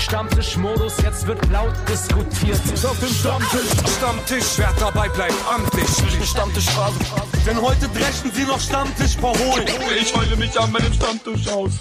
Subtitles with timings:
[0.00, 2.58] Stammtischmodus, jetzt wird laut diskutiert.
[2.84, 5.86] Auf dem Stammtisch, Stammtisch, wer dabei bleibt, amtlich.
[6.26, 6.98] Stammtisch Phase.
[7.46, 9.66] Denn heute dreschen sie noch Stammtisch verholen.
[10.00, 11.72] Ich heule mich an meinem Stammtisch aus.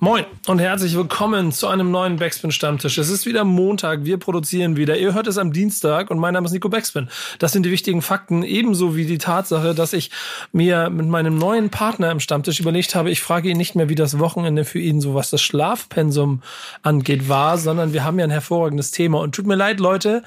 [0.00, 2.98] Moin und herzlich willkommen zu einem neuen Backspin Stammtisch.
[2.98, 4.96] Es ist wieder Montag, wir produzieren wieder.
[4.96, 7.08] Ihr hört es am Dienstag und mein Name ist Nico Backspin.
[7.38, 10.10] Das sind die wichtigen Fakten, ebenso wie die Tatsache, dass ich
[10.52, 13.94] mir mit meinem neuen Partner im Stammtisch überlegt habe, ich frage ihn nicht mehr, wie
[13.94, 16.42] das Wochenende für ihn so was das Schlafpensum
[16.82, 19.20] angeht war, sondern wir haben ja ein hervorragendes Thema.
[19.20, 20.22] Und tut mir leid, Leute,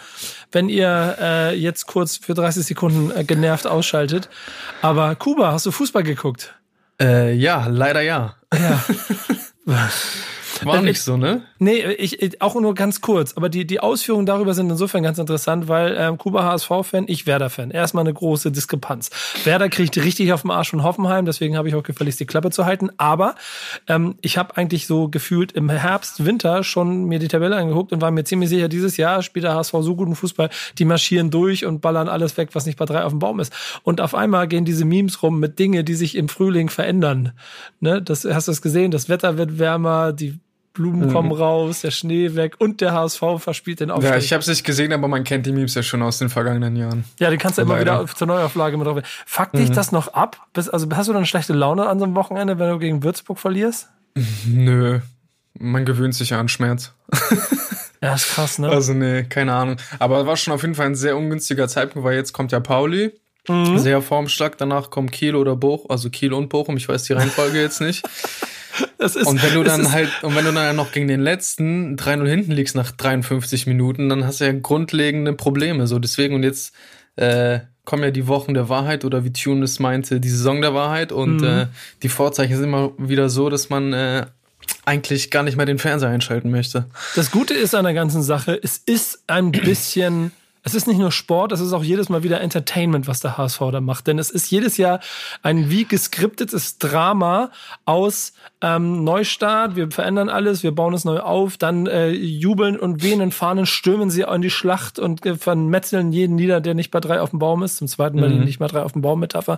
[0.52, 4.30] wenn ihr äh, jetzt kurz für 30 Sekunden äh, genervt ausschaltet.
[4.82, 6.56] Aber Kuba, hast du Fußball geguckt?
[7.02, 8.36] Äh, ja, leider ja.
[8.54, 8.84] Ja.
[10.64, 11.42] War nicht so, ne?
[11.60, 13.34] Nee, ich, ich auch nur ganz kurz.
[13.36, 17.72] Aber die, die Ausführungen darüber sind insofern ganz interessant, weil ähm, Kuba HSV-Fan, ich Werder-Fan.
[17.72, 19.10] Erstmal eine große Diskrepanz.
[19.44, 22.52] Werder kriegt richtig auf den Arsch von Hoffenheim, deswegen habe ich auch gefälligst die Klappe
[22.52, 22.90] zu halten.
[22.98, 23.36] Aber
[23.88, 28.02] ähm, ich habe eigentlich so gefühlt im Herbst, Winter schon mir die Tabelle angeguckt und
[28.02, 31.66] war mir ziemlich sicher, dieses Jahr spielt der HSV so guten Fußball, die marschieren durch
[31.66, 33.54] und ballern alles weg, was nicht bei drei auf dem Baum ist.
[33.84, 37.34] Und auf einmal gehen diese Memes rum mit Dinge, die sich im Frühling verändern.
[37.80, 38.02] Ne?
[38.02, 40.38] Das hast du es gesehen, das Wetter wird wärmer, die
[40.74, 41.14] Blumen mhm.
[41.14, 44.12] kommen raus, der Schnee weg und der HSV verspielt den Aufstieg.
[44.12, 46.30] Ja, ich habe es nicht gesehen, aber man kennt die Memes ja schon aus den
[46.30, 47.04] vergangenen Jahren.
[47.20, 49.02] Ja, die kannst du immer wieder zur Neuauflage mit drauf.
[49.26, 49.74] Fuck dich mhm.
[49.74, 50.38] das noch ab?
[50.54, 53.90] Also hast du dann schlechte Laune an so einem Wochenende, wenn du gegen Würzburg verlierst?
[54.48, 55.00] Nö,
[55.60, 56.94] man gewöhnt sich ja an Schmerz.
[58.02, 58.70] ja, ist krass, ne?
[58.70, 59.76] Also nee, keine Ahnung.
[60.00, 63.12] Aber war schon auf jeden Fall ein sehr ungünstiger Zeitpunkt, weil jetzt kommt ja Pauli.
[63.48, 63.78] Mhm.
[63.80, 67.60] Sehr formstark, danach kommt Kiel oder Bochum, also Kiel und Bochum, ich weiß die Reihenfolge
[67.60, 68.04] jetzt nicht.
[69.00, 72.28] Ist, und wenn du dann halt, und wenn du dann noch gegen den letzten 3-0
[72.28, 75.88] hinten liegst nach 53 Minuten, dann hast du ja grundlegende Probleme.
[75.88, 76.74] So, deswegen, und jetzt
[77.16, 80.74] äh, kommen ja die Wochen der Wahrheit oder wie Tune es meinte, die Saison der
[80.74, 81.12] Wahrheit.
[81.12, 81.48] Und mhm.
[81.48, 81.68] äh,
[82.04, 84.28] die Vorzeichen sind immer wieder so, dass man äh,
[84.86, 86.86] eigentlich gar nicht mehr den Fernseher einschalten möchte.
[87.16, 90.32] Das Gute ist an der ganzen Sache, es ist ein bisschen
[90.64, 93.60] es ist nicht nur Sport, es ist auch jedes Mal wieder Entertainment, was der HSV
[93.72, 94.06] da macht.
[94.06, 95.00] Denn es ist jedes Jahr
[95.42, 97.50] ein wie geskriptetes Drama
[97.86, 103.02] aus ähm, Neustart, wir verändern alles, wir bauen es neu auf, dann äh, jubeln und
[103.02, 107.00] wehenden Fahnen stürmen sie in die Schlacht und äh, vermetzeln jeden nieder, der nicht bei
[107.00, 107.78] drei auf dem Baum ist.
[107.78, 108.40] Zum zweiten Mal mhm.
[108.40, 109.58] die nicht mal drei auf dem Baum-Metapher.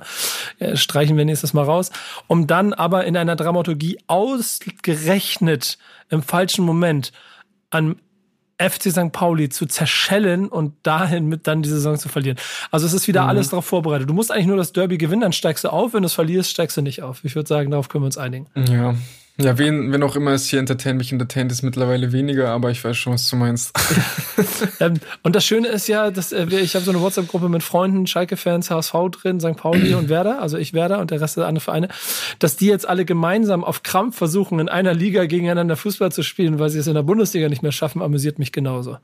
[0.59, 1.91] Äh, streichen wir nächstes Mal raus.
[2.27, 5.77] Um dann aber in einer Dramaturgie ausgerechnet
[6.09, 7.11] im falschen Moment
[7.71, 7.97] an
[8.57, 9.11] FC St.
[9.11, 12.37] Pauli zu zerschellen und dahin mit dann die Saison zu verlieren.
[12.71, 13.29] Also es ist wieder mhm.
[13.29, 14.09] alles darauf vorbereitet.
[14.09, 15.93] Du musst eigentlich nur das Derby gewinnen, dann steigst du auf.
[15.93, 17.23] Wenn du es verlierst, steigst du nicht auf.
[17.23, 18.47] Ich würde sagen, darauf können wir uns einigen.
[18.55, 18.95] Ja,
[19.39, 22.83] ja, wen, wenn auch immer es hier entertaint, mich entertaint ist mittlerweile weniger, aber ich
[22.83, 23.75] weiß schon, was du meinst.
[24.79, 28.05] ähm, und das Schöne ist ja, dass äh, ich habe so eine WhatsApp-Gruppe mit Freunden,
[28.05, 29.55] Schalke-Fans, HSV drin, St.
[29.55, 31.87] Pauli und Werder, also ich Werder und der Rest der anderen Vereine,
[32.37, 36.59] dass die jetzt alle gemeinsam auf Krampf versuchen, in einer Liga gegeneinander Fußball zu spielen,
[36.59, 38.97] weil sie es in der Bundesliga nicht mehr schaffen, amüsiert mich genauso.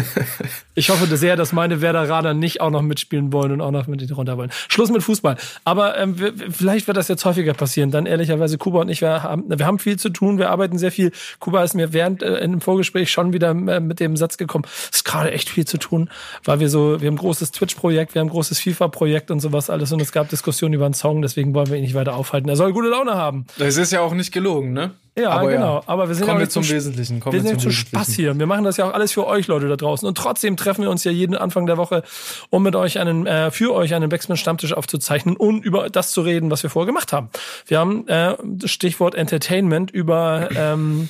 [0.74, 4.00] ich hoffe sehr, dass meine Werderaner nicht auch noch mitspielen wollen und auch noch mit
[4.16, 4.50] runter wollen.
[4.68, 5.36] Schluss mit Fußball.
[5.64, 6.16] Aber ähm,
[6.48, 7.90] vielleicht wird das jetzt häufiger passieren.
[7.90, 10.92] Dann ehrlicherweise, Kuba und ich, wir haben wir haben viel zu tun, wir arbeiten sehr
[10.92, 11.12] viel.
[11.38, 14.64] Kuba ist mir während äh, in dem Vorgespräch schon wieder äh, mit dem Satz gekommen,
[14.90, 16.10] es ist gerade echt viel zu tun,
[16.44, 19.70] weil wir so, wir haben ein großes Twitch-Projekt, wir haben ein großes FIFA-Projekt und sowas
[19.70, 22.48] alles und es gab Diskussionen über einen Song, deswegen wollen wir ihn nicht weiter aufhalten.
[22.48, 23.46] Er soll gute Laune haben.
[23.58, 24.92] Es ist ja auch nicht gelogen, ne?
[25.20, 25.76] Ja, aber genau.
[25.76, 25.82] Ja.
[25.86, 27.20] Aber wir sind Kommen ja wir zum Wesentlichen.
[27.20, 28.38] Kommen wir sind zum zu Spaß hier.
[28.38, 30.06] Wir machen das ja auch alles für euch, Leute da draußen.
[30.06, 32.02] Und trotzdem treffen wir uns ja jeden Anfang der Woche,
[32.50, 36.50] um mit euch einen, äh, für euch einen Backspin-Stammtisch aufzuzeichnen und über das zu reden,
[36.50, 37.30] was wir vorher gemacht haben.
[37.66, 41.08] Wir haben, äh, Stichwort Entertainment, über ähm,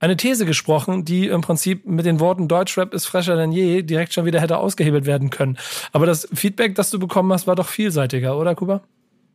[0.00, 4.14] eine These gesprochen, die im Prinzip mit den Worten Deutschrap ist fresher denn je direkt
[4.14, 5.58] schon wieder hätte ausgehebelt werden können.
[5.92, 8.82] Aber das Feedback, das du bekommen hast, war doch vielseitiger, oder Kuba?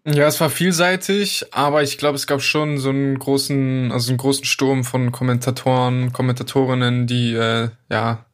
[0.05, 4.17] Ja, es war vielseitig, aber ich glaube, es gab schon so einen großen, also einen
[4.17, 8.25] großen Sturm von Kommentatoren, Kommentatorinnen, die äh, ja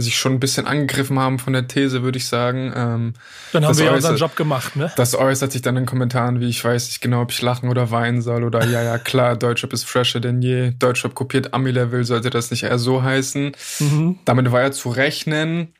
[0.00, 2.72] sich schon ein bisschen angegriffen haben von der These, würde ich sagen.
[2.74, 3.14] Ähm,
[3.52, 4.92] dann haben wir ja unseren Job gemacht, ne?
[4.96, 7.90] Das äußert sich dann in Kommentaren, wie ich weiß nicht genau, ob ich lachen oder
[7.90, 10.70] weinen soll oder ja, ja, klar, Deutschrap ist fresher denn je.
[10.78, 13.52] Deutschrap kopiert Ami-Level, sollte das nicht eher so heißen.
[13.80, 14.20] Mhm.
[14.24, 15.74] Damit war ja zu rechnen.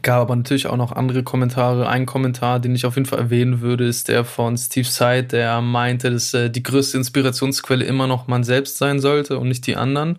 [0.00, 1.86] Gab aber natürlich auch noch andere Kommentare.
[1.86, 5.60] Ein Kommentar, den ich auf jeden Fall erwähnen würde, ist der von Steve Side, der
[5.60, 9.76] meinte, dass äh, die größte Inspirationsquelle immer noch man selbst sein sollte und nicht die
[9.76, 10.18] anderen.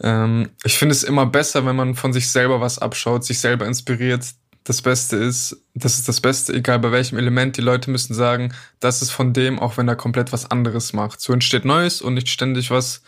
[0.00, 3.66] Ähm, ich finde es immer besser, wenn man von sich selber was abschaut, sich selber
[3.66, 4.24] inspiriert.
[4.64, 7.58] Das Beste ist, das ist das Beste, egal bei welchem Element.
[7.58, 11.20] Die Leute müssen sagen, das ist von dem, auch wenn er komplett was anderes macht.
[11.20, 13.02] So entsteht Neues und nicht ständig was,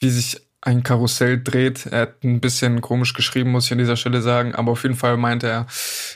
[0.00, 1.86] wie sich ein Karussell dreht.
[1.86, 4.94] Er hat ein bisschen komisch geschrieben, muss ich an dieser Stelle sagen, aber auf jeden
[4.96, 5.66] Fall meinte er,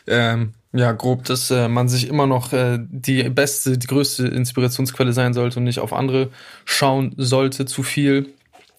[0.07, 5.13] ähm, ja, grob, dass äh, man sich immer noch äh, die beste, die größte Inspirationsquelle
[5.13, 6.31] sein sollte und nicht auf andere
[6.65, 8.35] schauen sollte zu viel.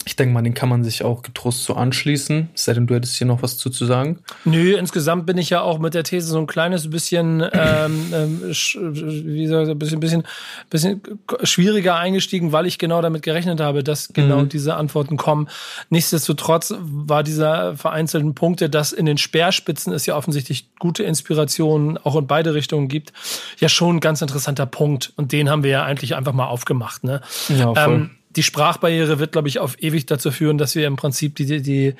[0.09, 2.49] Ich denke mal, den kann man sich auch getrost so anschließen.
[2.55, 4.17] Sei denn, du hättest hier noch was zu, zu sagen?
[4.43, 8.41] Nö, insgesamt bin ich ja auch mit der These so ein kleines bisschen, ähm, ähm,
[8.41, 10.23] wie soll ich, ein bisschen, bisschen,
[10.71, 11.01] bisschen
[11.43, 14.49] schwieriger eingestiegen, weil ich genau damit gerechnet habe, dass genau mhm.
[14.49, 15.47] diese Antworten kommen.
[15.91, 22.15] Nichtsdestotrotz war dieser vereinzelten Punkte, dass in den Speerspitzen es ja offensichtlich gute Inspirationen auch
[22.15, 23.13] in beide Richtungen gibt,
[23.59, 25.13] ja schon ein ganz interessanter Punkt.
[25.17, 27.03] Und den haben wir ja eigentlich einfach mal aufgemacht.
[27.03, 27.21] Ne?
[27.49, 27.93] Ja, voll.
[27.93, 31.61] Ähm, die Sprachbarriere wird, glaube ich, auf ewig dazu führen, dass wir im Prinzip die,
[31.61, 31.95] die,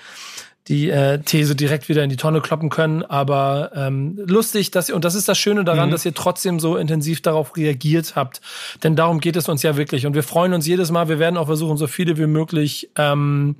[0.67, 3.03] die äh, These direkt wieder in die Tonne kloppen können.
[3.03, 5.91] Aber ähm, lustig, dass ihr, und das ist das Schöne daran, mhm.
[5.91, 8.41] dass ihr trotzdem so intensiv darauf reagiert habt.
[8.83, 10.05] Denn darum geht es uns ja wirklich.
[10.05, 13.55] Und wir freuen uns jedes Mal, wir werden auch versuchen, so viele wie möglich ähm,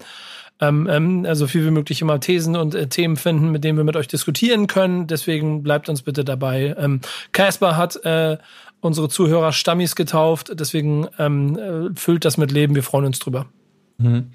[0.62, 3.86] ähm, ähm also viel wie möglich immer Thesen und äh, Themen finden, mit denen wir
[3.86, 5.08] mit euch diskutieren können.
[5.08, 6.76] Deswegen bleibt uns bitte dabei.
[6.78, 7.02] Ähm,
[7.32, 8.38] Casper hat äh,
[8.82, 10.52] unsere Zuhörer Stammis getauft.
[10.54, 12.76] Deswegen ähm, äh, füllt das mit Leben.
[12.76, 13.48] Wir freuen uns drüber.
[13.98, 14.32] Mhm.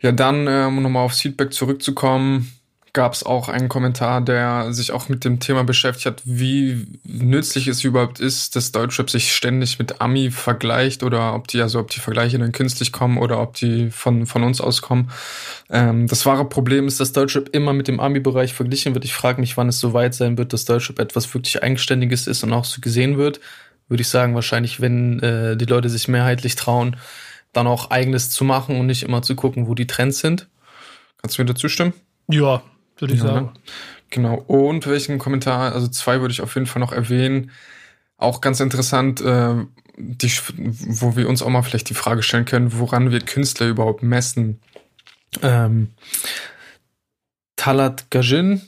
[0.00, 2.52] Ja, dann, äh, um nochmal aufs Feedback zurückzukommen,
[2.94, 7.66] gab es auch einen Kommentar, der sich auch mit dem Thema beschäftigt hat, wie nützlich
[7.66, 11.90] es überhaupt ist, dass Deutschrap sich ständig mit Ami vergleicht oder ob die, also ob
[11.90, 15.10] die Vergleiche dann künstlich kommen oder ob die von, von uns auskommen.
[15.70, 19.04] Ähm, das wahre Problem ist, dass Deutschrap immer mit dem Ami-Bereich verglichen wird.
[19.04, 22.44] Ich frage mich, wann es so weit sein wird, dass Deutschrap etwas wirklich Eigenständiges ist
[22.44, 23.40] und auch so gesehen wird.
[23.88, 26.96] Würde ich sagen, wahrscheinlich, wenn äh, die Leute sich mehrheitlich trauen,
[27.52, 30.48] dann auch eigenes zu machen und nicht immer zu gucken, wo die Trends sind.
[31.20, 31.92] Kannst du mir dazu stimmen?
[32.28, 32.62] Ja,
[32.98, 33.52] würde ich ja, sagen.
[34.10, 34.36] Genau.
[34.46, 37.50] Und welchen Kommentar, also zwei würde ich auf jeden Fall noch erwähnen.
[38.16, 39.54] Auch ganz interessant, äh,
[39.96, 44.02] die, wo wir uns auch mal vielleicht die Frage stellen können, woran wir Künstler überhaupt
[44.02, 44.60] messen.
[45.42, 45.88] Ähm,
[47.56, 48.62] Talat Gajin,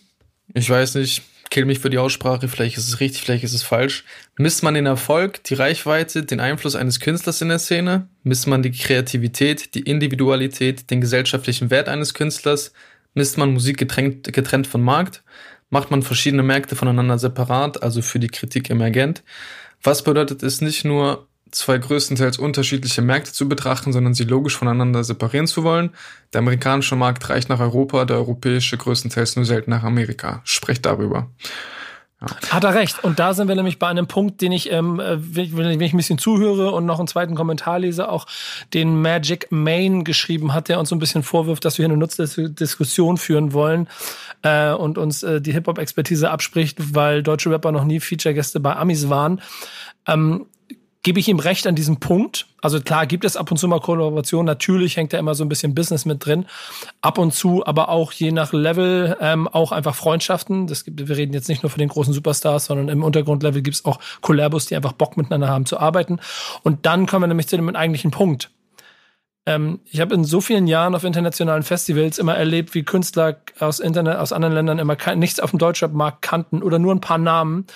[0.55, 3.63] ich weiß nicht, kill mich für die Aussprache, vielleicht ist es richtig, vielleicht ist es
[3.63, 4.05] falsch.
[4.37, 8.09] Misst man den Erfolg, die Reichweite, den Einfluss eines Künstlers in der Szene?
[8.23, 12.73] Misst man die Kreativität, die Individualität, den gesellschaftlichen Wert eines Künstlers?
[13.17, 15.25] Misst man Musik getrennt, getrennt von Markt,
[15.71, 19.25] macht man verschiedene Märkte voneinander separat, also für die Kritik emergent.
[19.83, 25.05] Was bedeutet es nicht nur, zwei größtenteils unterschiedliche Märkte zu betrachten, sondern sie logisch voneinander
[25.05, 25.91] separieren zu wollen.
[26.33, 30.41] Der amerikanische Markt reicht nach Europa, der europäische größtenteils nur selten nach Amerika.
[30.45, 31.31] Sprecht darüber.
[32.21, 32.29] Ja.
[32.51, 33.05] Hat er recht.
[33.05, 35.97] Und da sind wir nämlich bei einem Punkt, den ich, ähm, äh, wenn ich ein
[35.97, 38.27] bisschen zuhöre und noch einen zweiten Kommentar lese, auch
[38.73, 41.99] den Magic Main geschrieben hat, der uns so ein bisschen vorwirft, dass wir hier eine
[41.99, 43.89] Nutzdiskussion führen wollen
[44.43, 49.11] äh, und uns äh, die Hip-Hop-Expertise abspricht, weil deutsche Rapper noch nie Feature-Gäste bei Amis
[49.11, 49.43] waren.
[50.07, 50.47] Ähm,
[51.07, 52.49] gebe ich ihm recht an diesem Punkt.
[52.61, 54.45] Also klar gibt es ab und zu mal Kollaboration.
[54.45, 56.47] Natürlich hängt da immer so ein bisschen Business mit drin.
[57.01, 60.67] Ab und zu, aber auch je nach Level ähm, auch einfach Freundschaften.
[60.67, 63.77] Das gibt, wir reden jetzt nicht nur von den großen Superstars, sondern im Untergrundlevel gibt
[63.77, 66.19] es auch Kollabos, die einfach Bock miteinander haben zu arbeiten.
[66.65, 68.51] Und dann kommen wir nämlich zu dem eigentlichen Punkt.
[69.47, 73.79] Ähm, ich habe in so vielen Jahren auf internationalen Festivals immer erlebt, wie Künstler aus
[73.79, 77.67] Internet, aus anderen Ländern immer nichts auf dem Deutschrap-Markt kannten oder nur ein paar Namen,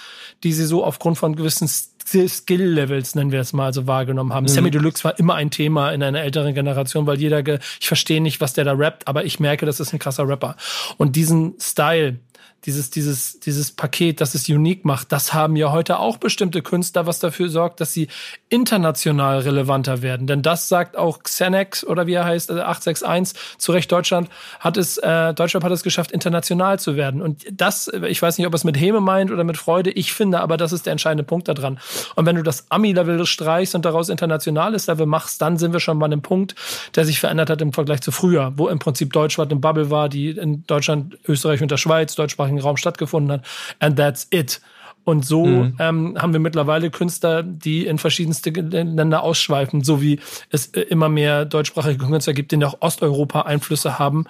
[0.43, 1.69] die sie so aufgrund von gewissen
[2.13, 4.45] Skill-Levels, nennen wir es mal, so wahrgenommen haben.
[4.45, 4.49] Mhm.
[4.49, 7.43] Sammy Deluxe war immer ein Thema in einer älteren Generation, weil jeder,
[7.81, 10.57] ich verstehe nicht, was der da rappt, aber ich merke, das ist ein krasser Rapper.
[10.97, 12.19] Und diesen Style,
[12.67, 17.07] dieses, dieses, dieses Paket, das es unique macht, das haben ja heute auch bestimmte Künstler,
[17.07, 18.09] was dafür sorgt, dass sie
[18.49, 20.27] international relevanter werden.
[20.27, 24.29] Denn das sagt auch Xenex oder wie er heißt, 861, äh, zu Recht Deutschland,
[24.59, 27.23] hat es, äh, Deutschland hat es geschafft, international zu werden.
[27.23, 30.41] Und das, ich weiß nicht, ob es mit Häme meint oder mit Freude, ich finde
[30.41, 31.79] aber, das ist der entscheidende Punkt daran.
[32.17, 35.99] Und wenn du das Ami-Level streichst und daraus internationales Level machst, dann sind wir schon
[35.99, 36.55] bei einem Punkt,
[36.95, 40.09] der sich verändert hat im Vergleich zu früher, wo im Prinzip Deutschland eine Bubble war,
[40.09, 43.47] die in Deutschland, Österreich und der Schweiz, deutschsprachig deutschsprachigen Raum stattgefunden hat.
[43.79, 44.61] And that's it.
[45.05, 45.77] Und so mhm.
[45.79, 51.09] ähm, haben wir mittlerweile Künstler, die in verschiedenste Länder ausschweifen, so wie es äh, immer
[51.09, 54.27] mehr deutschsprachige Künstler gibt, die auch Osteuropa Einflüsse haben,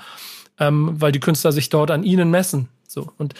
[0.58, 2.68] ähm, weil die Künstler sich dort an ihnen messen.
[2.86, 3.12] So.
[3.18, 3.34] Und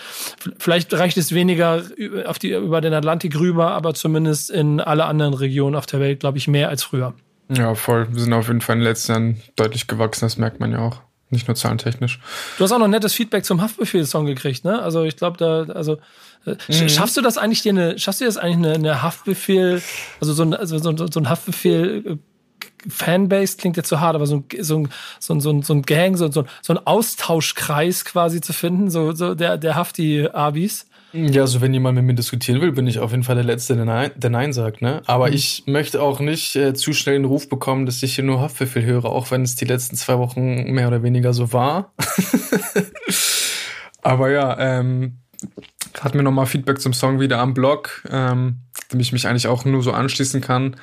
[0.58, 1.82] vielleicht reicht es weniger
[2.26, 6.20] auf die, über den Atlantik rüber, aber zumindest in alle anderen Regionen auf der Welt,
[6.20, 7.14] glaube ich, mehr als früher.
[7.48, 8.06] Ja, voll.
[8.12, 10.78] Wir sind auf jeden Fall in den letzten Jahren deutlich gewachsen, das merkt man ja
[10.78, 11.00] auch.
[11.30, 12.18] Nicht nur zahlentechnisch.
[12.58, 14.82] Du hast auch noch nettes Feedback zum Haftbefehl-Song gekriegt, ne?
[14.82, 15.98] Also ich glaube, da, also
[16.44, 16.88] äh, mhm.
[16.88, 19.80] schaffst du das eigentlich dir eine, schaffst du das eigentlich eine, eine Haftbefehl,
[20.20, 22.16] also so ein, also so, so ein Haftbefehl äh,
[22.88, 25.74] Fanbase klingt jetzt zu hart, aber so ein, so ein, so ein, so ein, so
[25.74, 30.86] ein Gang, so, so, so ein Austauschkreis quasi zu finden, so, so der, der Hafti-Abis.
[31.12, 33.74] Ja, also wenn jemand mit mir diskutieren will, bin ich auf jeden Fall der Letzte,
[33.74, 34.80] der Nein, der Nein sagt.
[34.82, 35.02] Ne?
[35.06, 35.34] Aber mhm.
[35.34, 38.84] ich möchte auch nicht äh, zu schnell den Ruf bekommen, dass ich hier nur Haftbefehl
[38.84, 41.92] höre, auch wenn es die letzten zwei Wochen mehr oder weniger so war.
[44.02, 45.18] Aber ja, ähm,
[46.00, 48.60] hat mir nochmal Feedback zum Song wieder am Blog, ähm,
[48.92, 50.76] dem ich mich eigentlich auch nur so anschließen kann.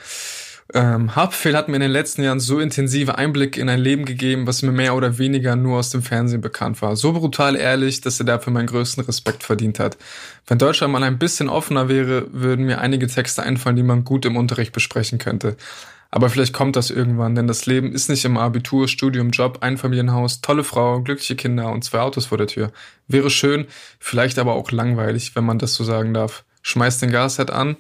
[0.74, 4.47] Ähm, Haftbefehl hat mir in den letzten Jahren so intensive Einblicke in ein Leben gegeben,
[4.47, 6.97] was mir mehr oder weniger nur aus dem Fernsehen bekannt war.
[6.97, 9.97] So brutal ehrlich, dass er dafür meinen größten Respekt verdient hat.
[10.45, 14.25] Wenn Deutschland mal ein bisschen offener wäre, würden mir einige Texte einfallen, die man gut
[14.25, 15.55] im Unterricht besprechen könnte.
[16.12, 20.41] Aber vielleicht kommt das irgendwann, denn das Leben ist nicht immer Abitur, Studium, Job, Einfamilienhaus,
[20.41, 22.71] tolle Frau, glückliche Kinder und zwei Autos vor der Tür.
[23.07, 23.67] Wäre schön,
[24.00, 26.43] vielleicht aber auch langweilig, wenn man das so sagen darf.
[26.62, 27.77] Schmeiß den Gashead an,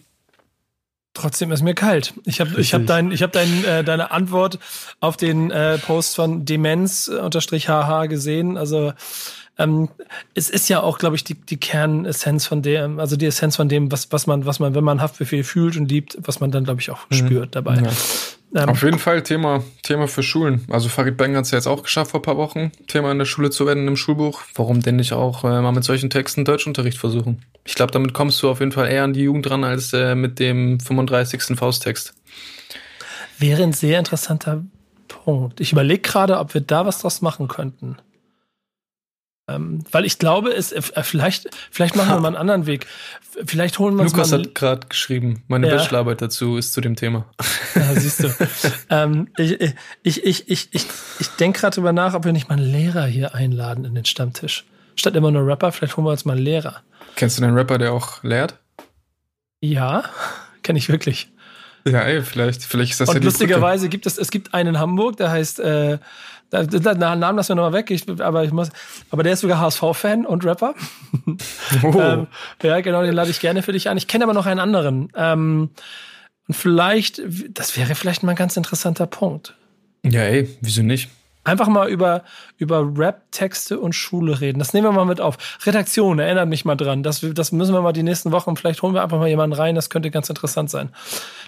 [1.17, 2.13] Trotzdem ist mir kalt.
[2.25, 4.59] Ich habe ich hab dein, ich hab dein, äh, deine Antwort
[4.99, 8.55] auf den äh, Post von Demenz-HH gesehen.
[8.55, 8.93] Also
[9.57, 9.89] ähm,
[10.35, 13.67] es ist ja auch, glaube ich, die, die Kernessenz von dem, also die Essenz von
[13.67, 16.65] dem, was, was man, was man, wenn man Haftbefehl fühlt und liebt, was man dann,
[16.65, 17.15] glaube ich, auch mhm.
[17.15, 17.77] spürt dabei.
[17.77, 17.89] Ja.
[18.55, 20.65] Ähm, Auf jeden Fall Thema, Thema für Schulen.
[20.69, 23.17] Also Farid Bang hat es ja jetzt auch geschafft vor ein paar Wochen, Thema in
[23.17, 24.41] der Schule zu werden im Schulbuch.
[24.55, 27.43] Warum denn nicht auch äh, mal mit solchen Texten Deutschunterricht versuchen?
[27.65, 30.15] Ich glaube, damit kommst du auf jeden Fall eher an die Jugend dran als äh,
[30.15, 31.57] mit dem 35.
[31.57, 32.13] Fausttext.
[33.37, 34.63] Wäre ein sehr interessanter
[35.07, 35.59] Punkt.
[35.59, 37.97] Ich überlege gerade, ob wir da was draus machen könnten.
[39.49, 42.85] Ähm, weil ich glaube, es äh, vielleicht, vielleicht machen wir mal einen anderen Weg.
[43.45, 45.75] Vielleicht holen wir uns Lukas mal hat gerade geschrieben, meine ja.
[45.75, 47.25] Bachelorarbeit dazu ist zu dem Thema.
[47.75, 48.33] Ja, siehst du.
[48.89, 49.59] ähm, ich
[50.01, 50.87] ich, ich, ich, ich,
[51.19, 54.05] ich denke gerade drüber nach, ob wir nicht mal einen Lehrer hier einladen in den
[54.05, 54.65] Stammtisch.
[54.95, 56.81] Statt immer nur Rapper, vielleicht holen wir uns mal einen Lehrer.
[57.15, 58.57] Kennst du den Rapper, der auch lehrt?
[59.61, 60.05] Ja,
[60.63, 61.29] kenne ich wirklich.
[61.91, 64.79] Ja, ey, vielleicht, vielleicht ist das Und ja lustigerweise gibt es, es gibt einen in
[64.79, 65.97] Hamburg, der heißt äh,
[66.51, 68.69] den Namen lassen wir nochmal weg, ich, aber ich muss,
[69.09, 70.73] aber der ist sogar HSV-Fan und Rapper.
[71.83, 71.99] Oh.
[71.99, 72.27] ähm,
[72.63, 73.97] ja, genau, den lade ich gerne für dich ein.
[73.97, 75.09] Ich kenne aber noch einen anderen.
[75.15, 75.69] Ähm,
[76.47, 79.53] und vielleicht, das wäre vielleicht mal ein ganz interessanter Punkt.
[80.03, 81.09] Ja, ey, wieso nicht?
[81.47, 82.23] Einfach mal über,
[82.57, 84.59] über Rap-Texte und Schule reden.
[84.59, 85.37] Das nehmen wir mal mit auf.
[85.65, 87.03] Redaktion, erinnert mich mal dran.
[87.03, 89.73] Das, das müssen wir mal die nächsten Wochen, vielleicht holen wir einfach mal jemanden rein,
[89.73, 90.89] das könnte ganz interessant sein.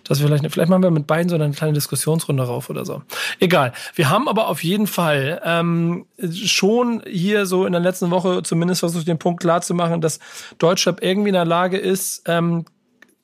[0.06, 3.02] Das vielleicht, vielleicht machen wir mit beiden so eine kleine Diskussionsrunde rauf oder so.
[3.42, 3.74] Egal.
[3.94, 8.80] Wir haben aber auf jeden Fall ähm, schon hier so in der letzten Woche zumindest
[8.80, 10.20] versucht, den Punkt klar zu machen, dass
[10.60, 12.64] Deutschrap irgendwie in der Lage ist, ähm,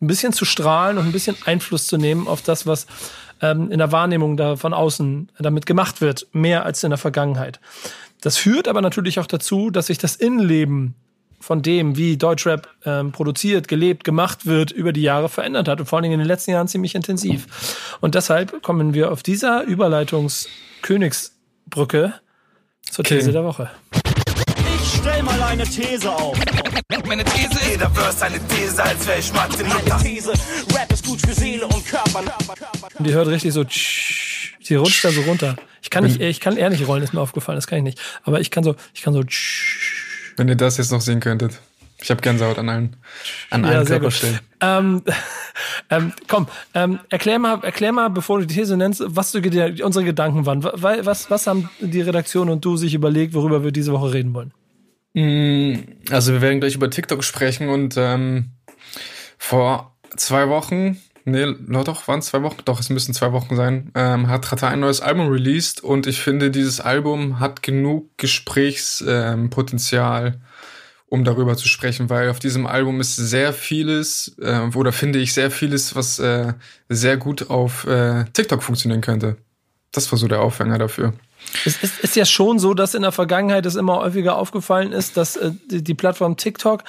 [0.02, 2.86] ein bisschen zu strahlen und ein bisschen Einfluss zu nehmen auf das, was
[3.42, 7.60] ähm, in der Wahrnehmung da von außen damit gemacht wird, mehr als in der Vergangenheit.
[8.22, 10.96] Das führt aber natürlich auch dazu, dass sich das Innenleben
[11.40, 15.86] von dem, wie Deutschrap ähm, produziert, gelebt, gemacht wird, über die Jahre verändert hat und
[15.86, 18.00] vor allen Dingen in den letzten Jahren ziemlich intensiv.
[18.02, 22.14] Und deshalb kommen wir auf dieser Überleitungskönigsbrücke
[22.82, 23.34] zur These okay.
[23.34, 23.70] der Woche.
[25.08, 26.36] Stell mal eine These auf.
[27.06, 30.34] Meine These ist, jeder Verse eine These, als wäre ich Mathe Meine These,
[30.74, 32.24] Rap ist gut für Seele und Körper.
[32.98, 35.58] Und die hört richtig so, die rutscht da so runter.
[35.84, 38.02] Ich kann nicht, ich kann eher nicht rollen, ist mir aufgefallen, das kann ich nicht.
[38.24, 39.24] Aber ich kann so, ich kann so.
[40.38, 41.60] Wenn ihr das jetzt noch sehen könntet.
[42.02, 42.96] Ich habe Gänsehaut an allen,
[43.52, 44.40] an ja, allen Körperstellen.
[44.60, 45.04] Ähm,
[45.92, 49.38] ähm, komm, ähm, erklär mal, erklär mal, bevor du die These nennst, was du,
[49.84, 50.64] unsere Gedanken waren.
[50.64, 54.52] Was, was haben die Redaktion und du sich überlegt, worüber wir diese Woche reden wollen?
[55.16, 55.78] Mm,
[56.12, 58.52] also wir werden gleich über TikTok sprechen und ähm,
[59.38, 62.58] vor zwei Wochen, nee, doch, waren es zwei Wochen?
[62.66, 66.20] Doch, es müssen zwei Wochen sein, ähm, hat Rata ein neues Album released und ich
[66.20, 70.42] finde, dieses Album hat genug Gesprächspotenzial,
[71.08, 75.34] um darüber zu sprechen, weil auf diesem Album ist sehr vieles, äh, oder finde ich
[75.34, 76.56] sehr vieles, was äh,
[76.90, 79.38] sehr gut auf äh, TikTok funktionieren könnte.
[79.94, 81.14] Das war so der Aufhänger dafür.
[81.66, 85.18] Es ist, ist, ja schon so, dass in der Vergangenheit es immer häufiger aufgefallen ist,
[85.18, 86.84] dass äh, die, die, Plattform TikTok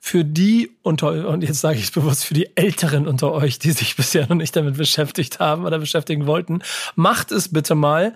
[0.00, 3.94] für die unter, und jetzt sage ich bewusst für die Älteren unter euch, die sich
[3.94, 6.62] bisher noch nicht damit beschäftigt haben oder beschäftigen wollten,
[6.96, 8.14] macht es bitte mal.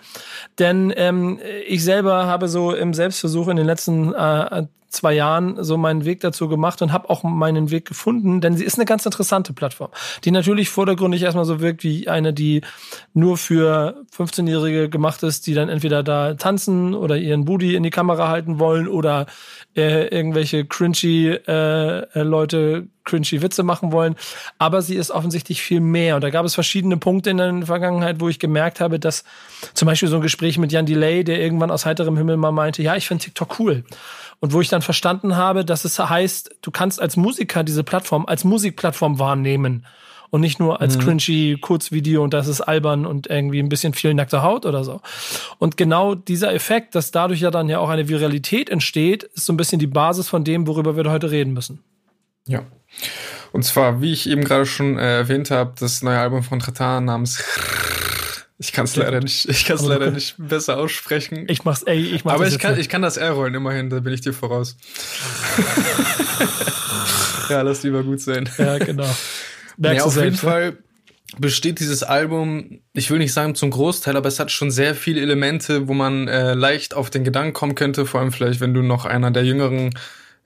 [0.59, 1.39] Denn ähm,
[1.69, 6.21] ich selber habe so im Selbstversuch in den letzten äh, zwei Jahren so meinen Weg
[6.21, 9.91] dazu gemacht und habe auch meinen Weg gefunden, denn sie ist eine ganz interessante Plattform,
[10.25, 12.61] die natürlich vordergründig erstmal so wirkt wie eine, die
[13.15, 17.91] nur für 15-Jährige gemacht ist, die dann entweder da tanzen oder ihren Booty in die
[17.91, 19.27] Kamera halten wollen oder
[19.75, 22.23] äh, irgendwelche cringy äh, äh
[23.05, 24.17] Cringy Witze machen wollen.
[24.59, 26.17] Aber sie ist offensichtlich viel mehr.
[26.17, 29.25] Und da gab es verschiedene Punkte in der Vergangenheit, wo ich gemerkt habe, dass
[29.75, 32.83] zum Beispiel so ein Gespräch mit Jan Delay, der irgendwann aus heiterem Himmel mal meinte,
[32.83, 33.85] ja, ich finde TikTok cool.
[34.41, 38.27] Und wo ich dann verstanden habe, dass es heißt, du kannst als Musiker diese Plattform
[38.27, 39.87] als Musikplattform wahrnehmen
[40.33, 41.01] und nicht nur als mhm.
[41.03, 45.03] cringy Kurzvideo und das ist albern und irgendwie ein bisschen viel nackte Haut oder so.
[45.59, 49.53] Und genau dieser Effekt, dass dadurch ja dann ja auch eine Viralität entsteht, ist so
[49.53, 51.85] ein bisschen die Basis von dem, worüber wir heute reden müssen.
[52.47, 52.65] Ja.
[53.53, 57.05] Und zwar, wie ich eben gerade schon äh, erwähnt habe, das neue Album von Tratan
[57.05, 57.43] namens
[58.59, 61.47] ich kann es leider nicht, ich kann es leider nicht besser aussprechen.
[61.49, 64.01] Ich mach's, ey, ich mach's Aber ich kann, ich kann das R rollen, immerhin, da
[64.01, 64.77] bin ich dir voraus.
[67.51, 68.49] ja, lass lieber gut sein.
[68.59, 69.05] Ja, genau.
[69.77, 70.79] Merkst nee, auf jeden Fall
[71.39, 75.21] besteht dieses Album, ich will nicht sagen zum Großteil, aber es hat schon sehr viele
[75.21, 78.83] Elemente, wo man äh, leicht auf den Gedanken kommen könnte, vor allem vielleicht, wenn du
[78.83, 79.95] noch einer der jüngeren,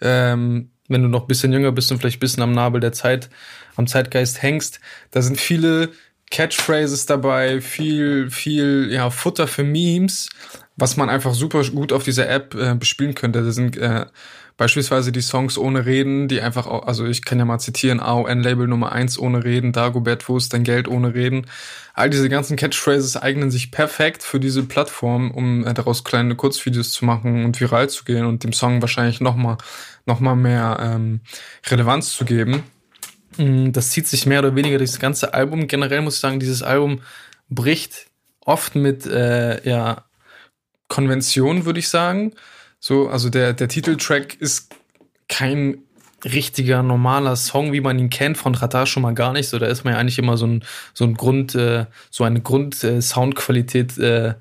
[0.00, 2.92] ähm, wenn du noch ein bisschen jünger bist und vielleicht ein bisschen am Nabel der
[2.92, 3.28] Zeit,
[3.76, 4.80] am Zeitgeist hängst.
[5.10, 5.90] Da sind viele
[6.30, 10.28] Catchphrases dabei, viel, viel, ja, Futter für Memes,
[10.76, 13.42] was man einfach super gut auf dieser App äh, bespielen könnte.
[13.42, 14.06] Da sind äh,
[14.56, 18.66] Beispielsweise die Songs ohne Reden, die einfach, auch, also ich kann ja mal zitieren, AON-Label
[18.66, 21.46] Nummer eins ohne Reden, Dagobert, wo ist dein Geld ohne Reden.
[21.92, 26.92] All diese ganzen Catchphrases eignen sich perfekt für diese Plattform, um äh, daraus kleine Kurzvideos
[26.92, 29.58] zu machen und viral zu gehen und dem Song wahrscheinlich nochmal
[30.06, 31.20] noch mal mehr ähm,
[31.66, 32.62] Relevanz zu geben.
[33.36, 35.66] Mm, das zieht sich mehr oder weniger durch das ganze Album.
[35.66, 37.02] Generell muss ich sagen, dieses Album
[37.50, 38.06] bricht
[38.40, 40.04] oft mit äh, ja,
[40.88, 42.32] Konventionen, würde ich sagen.
[42.86, 44.72] So, also der, der Titeltrack ist
[45.28, 45.78] kein
[46.24, 49.48] richtiger normaler Song, wie man ihn kennt, von Radar schon mal gar nicht.
[49.48, 50.64] So, da ist man ja eigentlich immer so ein,
[50.94, 54.34] so ein Grund, äh, so eine Grund-Soundqualität äh, äh,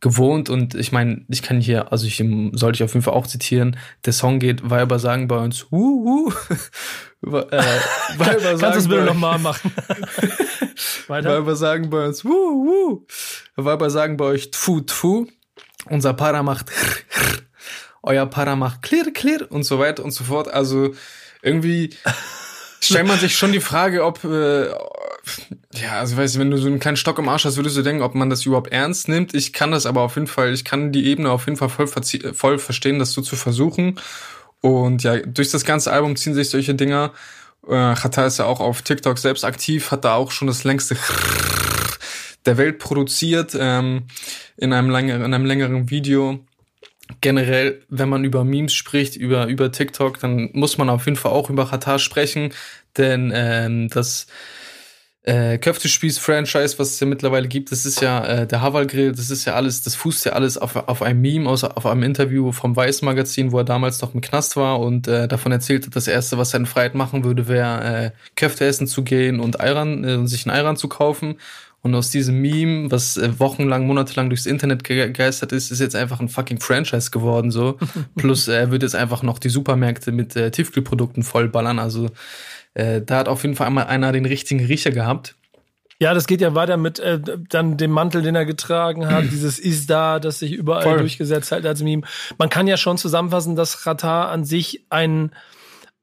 [0.00, 0.50] gewohnt.
[0.50, 2.22] Und ich meine, ich kann hier, also ich
[2.52, 6.26] sollte ich auf jeden Fall auch zitieren, der Song geht, Weiber sagen bei uns, uh,
[6.26, 6.32] uh.
[7.22, 9.72] äh, Weiber sagen Kannst du es bitte nochmal machen?
[11.06, 11.30] Weiter.
[11.30, 13.06] Weiber sagen bei uns, uh, uh.
[13.56, 15.28] Weiber sagen bei euch, tfu, tfu.
[15.88, 16.70] Unser Para macht
[18.06, 20.48] euer Para macht clear, clear und so weiter und so fort.
[20.48, 20.94] Also
[21.42, 21.90] irgendwie
[22.80, 24.68] stellt man sich schon die Frage, ob, äh,
[25.74, 27.82] ja, also weiß ich, wenn du so einen kleinen Stock im Arsch hast, würdest du
[27.82, 29.34] denken, ob man das überhaupt ernst nimmt.
[29.34, 31.88] Ich kann das aber auf jeden Fall, ich kann die Ebene auf jeden Fall voll,
[31.88, 34.00] voll verstehen, das so zu versuchen.
[34.60, 37.12] Und ja, durch das ganze Album ziehen sich solche Dinger.
[37.68, 40.96] Äh, Chata ist ja auch auf TikTok selbst aktiv, hat da auch schon das längste
[42.46, 44.06] der Welt produziert ähm,
[44.56, 46.45] in einem in einem längeren Video
[47.20, 51.32] generell, wenn man über Memes spricht, über, über TikTok, dann muss man auf jeden Fall
[51.32, 52.52] auch über Qatar sprechen,
[52.96, 54.26] denn ähm, das
[55.26, 59.28] äh, Köftespieß-Franchise, was es ja mittlerweile gibt, das ist ja äh, der Haval Grill, das
[59.28, 62.52] ist ja alles, das fußt ja alles auf, auf einem Meme, aus, auf einem Interview
[62.52, 66.06] vom Weiß-Magazin, wo er damals noch im Knast war und äh, davon erzählt hat, das
[66.06, 70.04] Erste, was er in Freiheit machen würde, wäre äh, Köfte essen zu gehen und Ayran,
[70.04, 71.40] äh, sich einen Ayran zu kaufen.
[71.86, 76.18] Und aus diesem Meme, was äh, wochenlang, monatelang durchs Internet gegeistert ist, ist jetzt einfach
[76.18, 77.78] ein fucking Franchise geworden, so.
[78.16, 81.78] Plus, er wird jetzt einfach noch die Supermärkte mit äh, Tiefkühlprodukten vollballern.
[81.78, 82.08] Also,
[82.74, 85.36] äh, da hat auf jeden Fall einmal einer den richtigen Riecher gehabt.
[86.00, 89.60] Ja, das geht ja weiter mit äh, dann dem Mantel, den er getragen hat, dieses
[89.60, 90.98] ist da, das sich überall Voll.
[90.98, 92.02] durchgesetzt hat als Meme.
[92.36, 95.30] Man kann ja schon zusammenfassen, dass Ratar an sich ein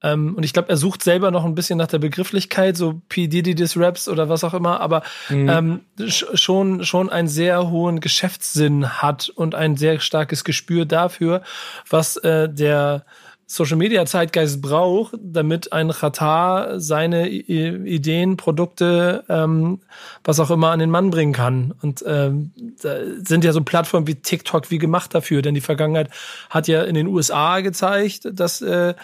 [0.03, 3.27] ähm, und ich glaube, er sucht selber noch ein bisschen nach der Begrifflichkeit, so P.
[3.27, 5.49] Diddy des Raps oder was auch immer, aber mhm.
[5.49, 11.41] ähm, schon, schon einen sehr hohen Geschäftssinn hat und ein sehr starkes Gespür dafür,
[11.89, 13.05] was äh, der
[13.45, 19.79] Social Media Zeitgeist braucht, damit ein Qatar seine Ideen, Produkte, ähm,
[20.23, 21.73] was auch immer an den Mann bringen kann.
[21.81, 26.09] Und ähm, da sind ja so Plattformen wie TikTok wie gemacht dafür, denn die Vergangenheit
[26.49, 28.95] hat ja in den USA gezeigt, dass äh,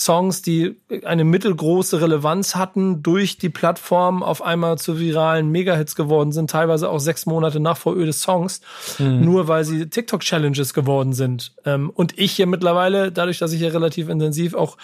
[0.00, 6.32] Songs, die eine mittelgroße Relevanz hatten, durch die Plattform auf einmal zu viralen Megahits geworden
[6.32, 8.62] sind, teilweise auch sechs Monate nach VÖ des Songs,
[8.98, 9.20] mhm.
[9.22, 11.52] nur weil sie TikTok-Challenges geworden sind.
[11.66, 14.78] Ähm, und ich hier mittlerweile, dadurch, dass ich hier relativ intensiv auch,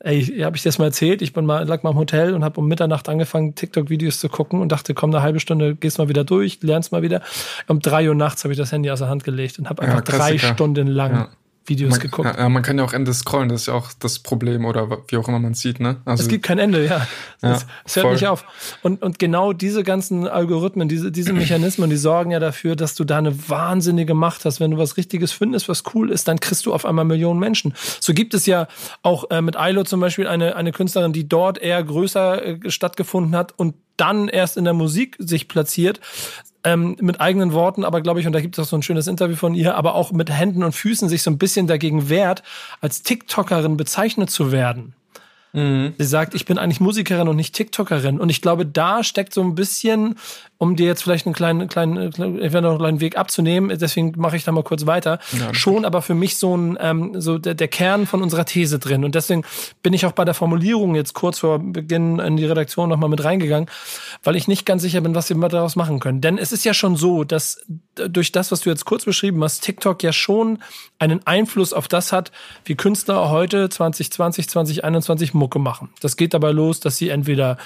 [0.00, 2.58] ey, habe ich das mal erzählt, ich bin mal, lag mal im Hotel und habe
[2.58, 6.24] um Mitternacht angefangen, TikTok-Videos zu gucken und dachte, komm, eine halbe Stunde, gehst mal wieder
[6.24, 7.20] durch, lernst mal wieder.
[7.68, 9.96] Um drei Uhr nachts habe ich das Handy aus der Hand gelegt und habe einfach
[9.96, 11.28] ja, drei Stunden lang ja
[11.66, 12.36] Videos man, geguckt.
[12.36, 15.16] Ja, man kann ja auch Ende scrollen, das ist ja auch das Problem oder wie
[15.16, 15.98] auch immer man sieht, ne?
[16.04, 17.06] Also, es gibt kein Ende, ja.
[17.40, 18.44] Es, ja, hört nicht auf.
[18.82, 23.04] Und, und genau diese ganzen Algorithmen, diese, diese Mechanismen, die sorgen ja dafür, dass du
[23.04, 24.60] da eine wahnsinnige Macht hast.
[24.60, 27.74] Wenn du was Richtiges findest, was cool ist, dann kriegst du auf einmal Millionen Menschen.
[28.00, 28.68] So gibt es ja
[29.02, 33.36] auch äh, mit Ailo zum Beispiel eine, eine Künstlerin, die dort eher größer äh, stattgefunden
[33.36, 36.00] hat und dann erst in der Musik sich platziert
[36.64, 39.06] ähm, mit eigenen Worten, aber glaube ich, und da gibt es auch so ein schönes
[39.06, 42.42] Interview von ihr, aber auch mit Händen und Füßen sich so ein bisschen dagegen wehrt,
[42.80, 44.94] als TikTokerin bezeichnet zu werden.
[45.52, 45.94] Mhm.
[45.98, 48.18] Sie sagt, ich bin eigentlich Musikerin und nicht TikTokerin.
[48.18, 50.16] Und ich glaube, da steckt so ein bisschen
[50.62, 54.36] um dir jetzt vielleicht einen kleinen, kleinen, eventuell noch einen kleinen Weg abzunehmen, deswegen mache
[54.36, 57.54] ich da mal kurz weiter, ja, schon aber für mich so ein, ähm, so der,
[57.54, 59.04] der Kern von unserer These drin.
[59.04, 59.42] Und deswegen
[59.82, 63.24] bin ich auch bei der Formulierung jetzt kurz vor Beginn in die Redaktion nochmal mit
[63.24, 63.68] reingegangen,
[64.22, 66.20] weil ich nicht ganz sicher bin, was wir daraus machen können.
[66.20, 67.60] Denn es ist ja schon so, dass
[67.96, 70.60] durch das, was du jetzt kurz beschrieben hast, TikTok ja schon
[71.00, 72.30] einen Einfluss auf das hat,
[72.64, 75.88] wie Künstler heute 2020, 2021 Mucke machen.
[76.00, 77.58] Das geht dabei los, dass sie entweder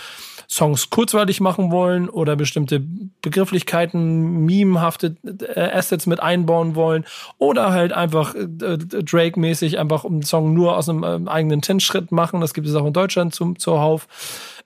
[0.49, 2.81] Songs kurzweilig machen wollen oder bestimmte
[3.23, 7.05] Begrifflichkeiten, memehafte äh, Assets mit einbauen wollen
[7.39, 12.41] oder halt einfach äh, Drake-mäßig einfach einen Song nur aus einem äh, eigenen Tinschritt machen.
[12.41, 14.07] Das gibt es auch in Deutschland zum, zuhauf.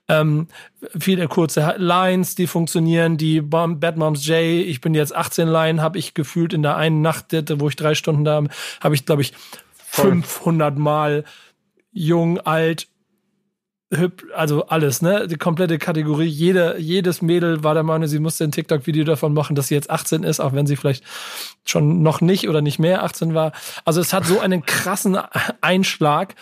[0.07, 0.47] Ähm,
[0.97, 3.17] viele kurze Lines, die funktionieren.
[3.17, 7.01] Die Bad Moms J, ich bin jetzt 18 Line, habe ich gefühlt in der einen
[7.01, 7.27] Nacht,
[7.59, 8.43] wo ich drei Stunden da
[8.81, 9.33] habe ich, glaube ich,
[9.73, 11.23] 500 Mal
[11.91, 12.87] jung, alt,
[14.33, 15.27] also alles, ne?
[15.27, 16.25] Die komplette Kategorie.
[16.25, 19.89] Jede, jedes Mädel war der Meinung, sie musste ein TikTok-Video davon machen, dass sie jetzt
[19.89, 21.03] 18 ist, auch wenn sie vielleicht
[21.65, 23.51] schon noch nicht oder nicht mehr 18 war.
[23.83, 25.17] Also es hat so einen krassen
[25.59, 26.35] Einschlag,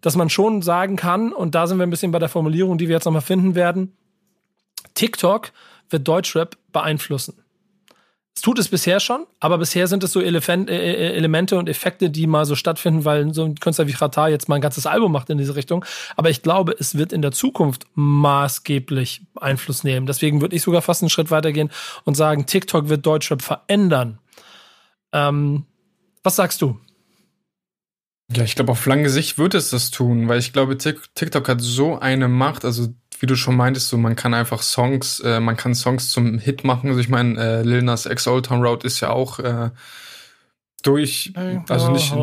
[0.00, 2.88] dass man schon sagen kann, und da sind wir ein bisschen bei der Formulierung, die
[2.88, 3.92] wir jetzt nochmal finden werden,
[4.94, 5.52] TikTok
[5.90, 7.43] wird Deutschrap beeinflussen.
[8.36, 11.68] Es tut es bisher schon, aber bisher sind es so Elefant, äh, äh, Elemente und
[11.68, 14.86] Effekte, die mal so stattfinden, weil so ein Künstler wie Rata jetzt mal ein ganzes
[14.86, 15.84] Album macht in diese Richtung.
[16.16, 20.06] Aber ich glaube, es wird in der Zukunft maßgeblich Einfluss nehmen.
[20.06, 21.70] Deswegen würde ich sogar fast einen Schritt weitergehen
[22.04, 24.18] und sagen, TikTok wird Deutschrap verändern.
[25.12, 25.66] Ähm,
[26.24, 26.80] was sagst du?
[28.34, 31.60] Ja, ich glaube, auf lange Sicht wird es das tun, weil ich glaube, TikTok hat
[31.60, 32.88] so eine Macht, also
[33.20, 36.64] wie du schon meintest, so man kann einfach Songs, äh, man kann Songs zum Hit
[36.64, 36.88] machen.
[36.88, 39.70] Also ich meine, äh, Lil Nas X Old Town Road ist ja auch äh,
[40.84, 41.32] durch,
[41.70, 42.14] also nicht,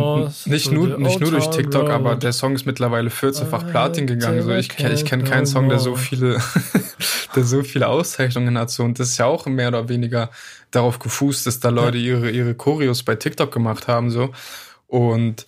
[0.45, 4.43] nicht nur, nicht nur durch TikTok, aber der Song ist mittlerweile 14-fach Platin gegangen.
[4.43, 6.39] So, ich, ich kenne keinen Song, der so viele,
[7.35, 8.69] der so viele Auszeichnungen hat.
[8.69, 10.29] So, und das ist ja auch mehr oder weniger
[10.69, 14.11] darauf gefußt, dass da Leute ihre, ihre Choreos bei TikTok gemacht haben.
[14.11, 14.29] So.
[14.85, 15.47] Und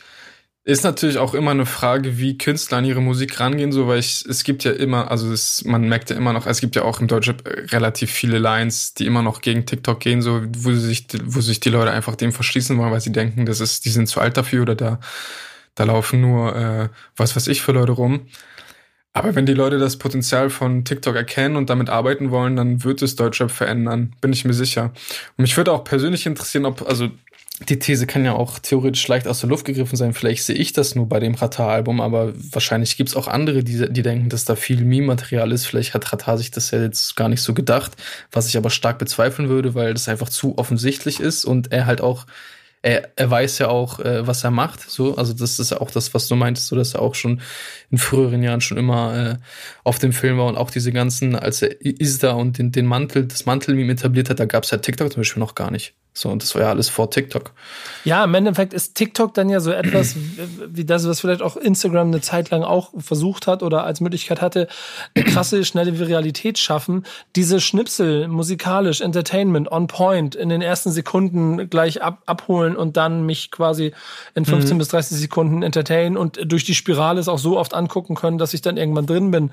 [0.66, 4.26] ist natürlich auch immer eine Frage, wie Künstler an ihre Musik rangehen, so weil ich,
[4.30, 7.02] es gibt ja immer, also es, man merkt ja immer noch, es gibt ja auch
[7.02, 11.42] im Deutschen relativ viele Lines, die immer noch gegen TikTok gehen, so wo sich, wo
[11.42, 14.22] sich die Leute einfach dem verschließen wollen, weil sie denken, das ist, die sind zu
[14.22, 15.00] alt dafür oder da,
[15.76, 18.28] da laufen nur äh, was weiß ich für Leute rum.
[19.12, 23.02] Aber wenn die Leute das Potenzial von TikTok erkennen und damit arbeiten wollen, dann wird
[23.04, 24.86] es Deutschrap verändern, bin ich mir sicher.
[25.38, 27.12] Und mich würde auch persönlich interessieren, ob, also
[27.60, 30.14] die These kann ja auch theoretisch leicht aus der Luft gegriffen sein.
[30.14, 33.92] Vielleicht sehe ich das nur bei dem Rata-Album, aber wahrscheinlich gibt es auch andere, die,
[33.92, 35.68] die denken, dass da viel Meme-Material ist.
[35.68, 37.94] Vielleicht hat Rata sich das ja jetzt gar nicht so gedacht,
[38.32, 42.02] was ich aber stark bezweifeln würde, weil das einfach zu offensichtlich ist und er halt
[42.02, 42.26] auch
[42.86, 44.82] er, er weiß ja auch, äh, was er macht.
[44.90, 47.40] So, also das ist ja auch das, was du meintest, so dass er auch schon
[47.90, 49.38] in früheren Jahren schon immer äh,
[49.86, 53.26] auf dem Film war und auch diese ganzen, als er Isda und den, den Mantel,
[53.26, 55.96] das Mantel-Meme etabliert hat, da gab es ja TikTok zum Beispiel noch gar nicht.
[56.16, 57.52] So, und das war ja alles vor TikTok.
[58.06, 60.16] Ja, im Endeffekt ist TikTok dann ja so etwas
[60.68, 64.40] wie das, was vielleicht auch Instagram eine Zeit lang auch versucht hat oder als Möglichkeit
[64.40, 64.68] hatte,
[65.16, 67.04] eine krasse, schnelle Viralität schaffen.
[67.36, 73.26] Diese Schnipsel, musikalisch, Entertainment, on point, in den ersten Sekunden gleich ab, abholen und dann
[73.26, 73.94] mich quasi
[74.36, 74.80] in 15 mhm.
[74.80, 78.54] bis 30 Sekunden entertainen und durch die Spirale es auch so oft angucken können, dass
[78.54, 79.50] ich dann irgendwann drin bin.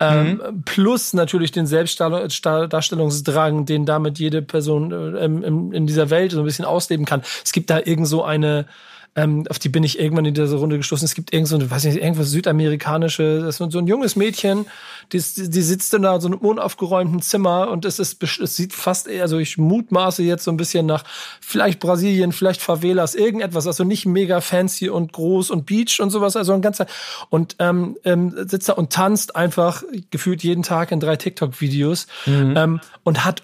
[0.00, 0.62] Ähm, mhm.
[0.64, 6.44] plus natürlich den Selbstdarstellungsdrang, den damit jede Person äh, im, in dieser Welt so ein
[6.44, 7.22] bisschen ausleben kann.
[7.44, 8.66] Es gibt da irgend so eine,
[9.14, 11.04] ähm, auf die bin ich irgendwann in dieser Runde gestoßen.
[11.04, 14.64] Es gibt irgend so, weiß nicht, irgendwas südamerikanische, das ist so ein junges Mädchen,
[15.12, 19.08] die, die sitzt in da so einem unaufgeräumten Zimmer und es ist, es sieht fast,
[19.10, 21.04] also ich mutmaße jetzt so ein bisschen nach
[21.42, 26.34] vielleicht Brasilien, vielleicht Favelas, irgendetwas, also nicht mega fancy und groß und Beach und sowas,
[26.34, 26.86] also ein ganzer,
[27.28, 32.54] und ähm, ähm, sitzt da und tanzt einfach gefühlt jeden Tag in drei TikTok-Videos mhm.
[32.56, 33.42] ähm, und hat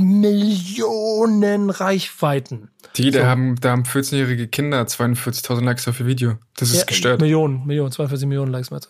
[0.00, 2.70] Millionen Reichweiten.
[2.96, 3.26] Die, da so.
[3.26, 6.34] haben, da haben 14-jährige Kinder 42.000 Likes auf ihr Video.
[6.56, 7.20] Das ist ja, gestört.
[7.20, 8.88] Millionen, Millionen, 42 Millionen Likes, meinst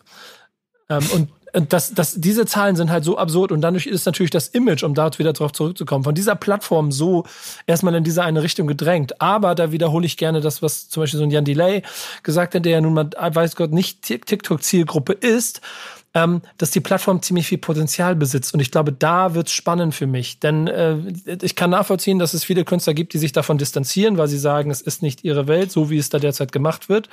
[0.88, 0.94] du?
[0.94, 4.49] Ähm, und das, das, diese Zahlen sind halt so absurd und dadurch ist natürlich das
[4.49, 7.25] Image, um dort wieder drauf zurückzukommen, von dieser Plattform so
[7.66, 9.20] erstmal in diese eine Richtung gedrängt.
[9.20, 11.83] Aber da wiederhole ich gerne das, was zum Beispiel so ein Jan Delay
[12.23, 15.61] gesagt hat, der ja nun mal, weiß Gott, nicht TikTok-Zielgruppe ist
[16.12, 18.53] ähm, dass die Plattform ziemlich viel Potenzial besitzt.
[18.53, 20.40] Und ich glaube, da wird's spannend für mich.
[20.40, 20.96] Denn äh,
[21.42, 24.70] ich kann nachvollziehen, dass es viele Künstler gibt, die sich davon distanzieren, weil sie sagen,
[24.70, 27.09] es ist nicht ihre Welt, so wie es da derzeit gemacht wird.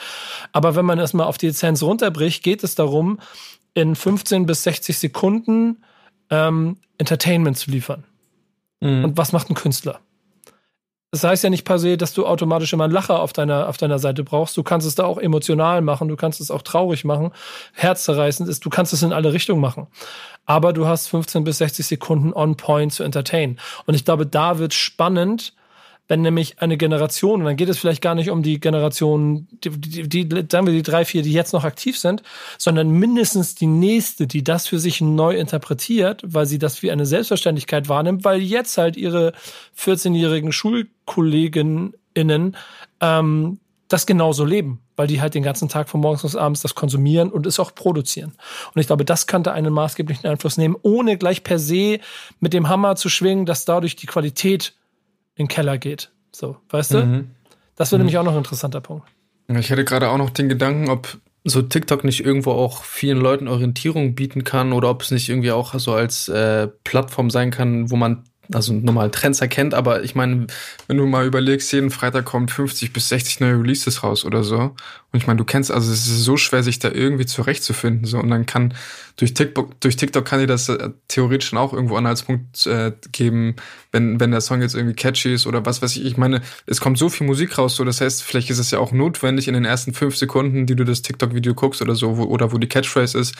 [0.51, 3.19] Aber wenn man erstmal auf die Lizenz runterbricht, geht es darum,
[3.75, 5.83] in 15 bis 60 Sekunden
[6.31, 8.03] ähm, Entertainment zu liefern.
[8.79, 9.05] Mhm.
[9.05, 9.99] Und was macht ein Künstler?
[11.11, 13.77] Das heißt ja nicht per se, dass du automatisch immer einen Lacher auf deiner, auf
[13.77, 14.57] deiner Seite brauchst.
[14.57, 17.31] Du kannst es da auch emotional machen, du kannst es auch traurig machen,
[17.73, 19.87] herzzerreißend ist, du kannst es in alle Richtungen machen.
[20.45, 23.57] Aber du hast 15 bis 60 Sekunden on point zu entertain.
[23.85, 25.53] Und ich glaube, da wird spannend,
[26.07, 29.69] wenn nämlich eine Generation, und dann geht es vielleicht gar nicht um die Generation, die,
[29.69, 32.23] die, die, sagen wir die drei, vier, die jetzt noch aktiv sind,
[32.57, 37.05] sondern mindestens die nächste, die das für sich neu interpretiert, weil sie das wie eine
[37.05, 39.33] Selbstverständlichkeit wahrnimmt, weil jetzt halt ihre
[39.77, 41.93] 14-jährigen Schulkolleginnen
[43.01, 46.75] ähm, das genauso leben, weil die halt den ganzen Tag von morgens bis abends das
[46.75, 48.33] konsumieren und es auch produzieren.
[48.73, 51.99] Und ich glaube, das könnte einen maßgeblichen Einfluss nehmen, ohne gleich per se
[52.39, 54.73] mit dem Hammer zu schwingen, dass dadurch die Qualität
[55.38, 56.12] in den Keller geht.
[56.32, 57.06] So, weißt du?
[57.06, 57.32] Mhm.
[57.76, 58.06] Das wäre mhm.
[58.06, 59.08] nämlich auch noch ein interessanter Punkt.
[59.47, 63.47] Ich hatte gerade auch noch den Gedanken, ob so TikTok nicht irgendwo auch vielen Leuten
[63.47, 67.89] Orientierung bieten kann oder ob es nicht irgendwie auch so als äh, Plattform sein kann,
[67.89, 70.47] wo man also normal Trends erkennt, aber ich meine,
[70.88, 74.57] wenn du mal überlegst, jeden Freitag kommt 50 bis 60 neue Releases raus oder so.
[75.12, 78.05] Und ich meine, du kennst, also es ist so schwer, sich da irgendwie zurechtzufinden.
[78.05, 78.73] So, und dann kann
[79.15, 83.55] durch TikTok, durch TikTok kann dir das äh, theoretisch schon auch irgendwo Anhaltspunkt äh, geben,
[83.91, 86.05] wenn, wenn der Song jetzt irgendwie catchy ist oder was weiß ich.
[86.05, 88.79] Ich meine, es kommt so viel Musik raus, so das heißt, vielleicht ist es ja
[88.79, 92.23] auch notwendig in den ersten fünf Sekunden, die du das TikTok-Video guckst oder so, wo,
[92.23, 93.36] oder wo die Catchphrase ist,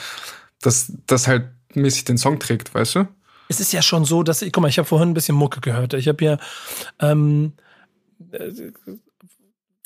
[0.60, 3.08] dass das halt mäßig den Song trägt, weißt du?
[3.48, 5.60] Es ist ja schon so, dass ich, guck mal, ich habe vorhin ein bisschen Mucke
[5.60, 5.94] gehört.
[5.94, 6.38] Ich habe ja,
[7.00, 7.52] ähm,
[8.30, 8.50] äh,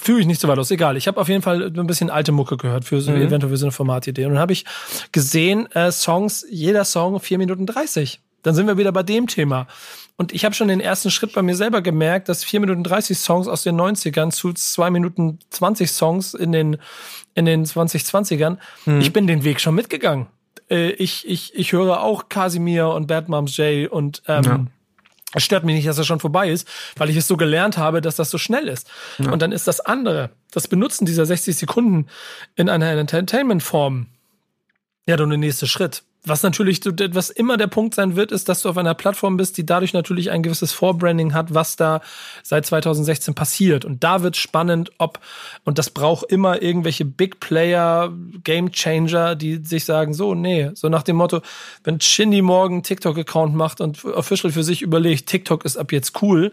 [0.01, 0.97] fühle ich nicht so weit aus, egal.
[0.97, 3.23] Ich habe auf jeden Fall ein bisschen alte Mucke gehört für so, mhm.
[3.23, 4.25] eventuell für so eine Formatidee.
[4.27, 4.65] Und dann habe ich
[5.13, 8.21] gesehen, äh, Songs, jeder Song vier Minuten dreißig.
[8.43, 9.69] Dann sind wir wieder bei dem Thema.
[10.17, 13.19] Und ich habe schon den ersten Schritt bei mir selber gemerkt, dass vier Minuten dreißig
[13.19, 16.79] Songs aus den 90ern zu zwei Minuten zwanzig Songs in den,
[17.35, 19.01] in den 2020ern, mhm.
[19.01, 20.27] ich bin den Weg schon mitgegangen
[20.73, 24.67] äh, ich, ich, ich höre auch Casimir und Bad Moms J und ähm, ja.
[25.35, 28.03] Es stört mich nicht, dass er schon vorbei ist, weil ich es so gelernt habe,
[28.03, 28.91] dass das so schnell ist.
[29.19, 29.31] Ja.
[29.31, 32.07] Und dann ist das andere, das Benutzen dieser 60 Sekunden
[32.55, 34.09] in einer Entertainment-Form,
[35.07, 36.03] ja, dann der nächste Schritt.
[36.25, 39.59] Was natürlich, was immer der Punkt sein wird, ist, dass du auf einer Plattform bist,
[39.59, 42.01] die dadurch natürlich ein gewisses Vorbranding hat, was da
[42.45, 43.85] seit 2016 passiert.
[43.85, 45.19] Und da wird spannend, ob,
[45.65, 48.13] und das braucht immer irgendwelche Big Player,
[48.45, 51.41] Game Changer, die sich sagen, so, nee, so nach dem Motto,
[51.83, 56.53] wenn Shindy morgen TikTok-Account macht und official für sich überlegt, TikTok ist ab jetzt cool,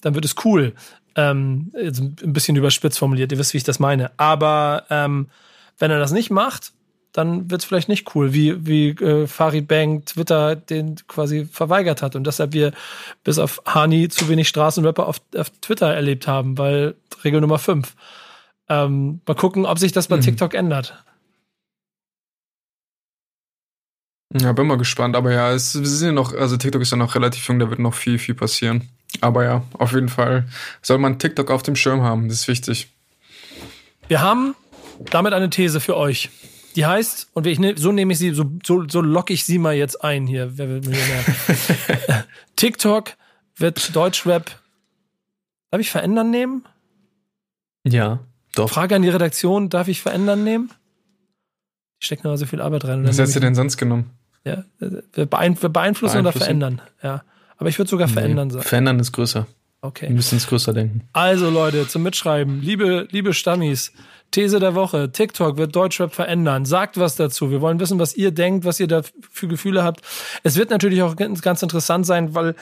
[0.00, 0.74] dann wird es cool.
[1.16, 4.12] Ähm, jetzt ein bisschen überspitzt formuliert, ihr wisst, wie ich das meine.
[4.16, 5.26] Aber ähm,
[5.76, 6.72] wenn er das nicht macht,
[7.18, 12.00] dann wird es vielleicht nicht cool, wie, wie äh, Farid Bang Twitter den quasi verweigert
[12.00, 12.72] hat und deshalb wir
[13.24, 17.92] bis auf Hani zu wenig Straßenrapper auf, auf Twitter erlebt haben, weil Regel Nummer 5.
[18.68, 20.20] Ähm, mal gucken, ob sich das bei mhm.
[20.20, 21.02] TikTok ändert.
[24.32, 26.98] Ja, bin mal gespannt, aber ja, es, wir sind ja noch, also TikTok ist ja
[26.98, 28.88] noch relativ jung, da wird noch viel, viel passieren.
[29.20, 30.46] Aber ja, auf jeden Fall
[30.82, 32.88] soll man TikTok auf dem Schirm haben, das ist wichtig.
[34.06, 34.54] Wir haben
[35.10, 36.30] damit eine These für euch.
[36.78, 39.58] Die heißt, und ich, ne, so nehme ich sie, so, so, so locke ich sie
[39.58, 40.58] mal jetzt ein hier.
[40.58, 41.24] Wer will Millionär?
[42.54, 43.16] TikTok
[43.56, 44.60] wird Deutschrap,
[45.72, 46.64] darf ich verändern nehmen?
[47.82, 48.20] Ja,
[48.54, 48.70] doch.
[48.70, 50.70] Frage an die Redaktion, darf ich verändern nehmen?
[51.98, 53.04] Ich stecke noch so viel Arbeit rein.
[53.04, 54.10] Was hättest du denn sonst genommen?
[54.44, 56.80] Ja, wir, beeinflussen, wir beeinflussen oder verändern.
[57.02, 57.24] Ja.
[57.56, 58.64] Aber ich würde sogar verändern sagen.
[58.64, 59.48] Verändern ist größer.
[59.80, 60.08] Okay.
[60.08, 61.08] Wir müssen es größer denken.
[61.12, 62.62] Also Leute, zum Mitschreiben.
[62.62, 63.92] Liebe, liebe Stammis,
[64.30, 65.10] These der Woche.
[65.10, 66.66] TikTok wird Deutschrap verändern.
[66.66, 67.50] Sagt was dazu.
[67.50, 70.02] Wir wollen wissen, was ihr denkt, was ihr da für Gefühle habt.
[70.42, 72.54] Es wird natürlich auch ganz interessant sein, weil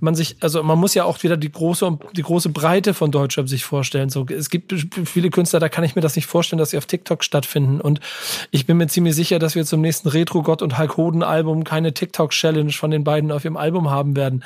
[0.00, 3.48] man sich, also man muss ja auch wieder die große, die große Breite von Deutschrap
[3.48, 4.10] sich vorstellen.
[4.10, 6.86] So, es gibt viele Künstler, da kann ich mir das nicht vorstellen, dass sie auf
[6.86, 7.80] TikTok stattfinden.
[7.80, 8.00] Und
[8.50, 11.94] ich bin mir ziemlich sicher, dass wir zum nächsten Retro-Gott und Hulk Hoden Album keine
[11.94, 14.42] TikTok-Challenge von den beiden auf ihrem Album haben werden.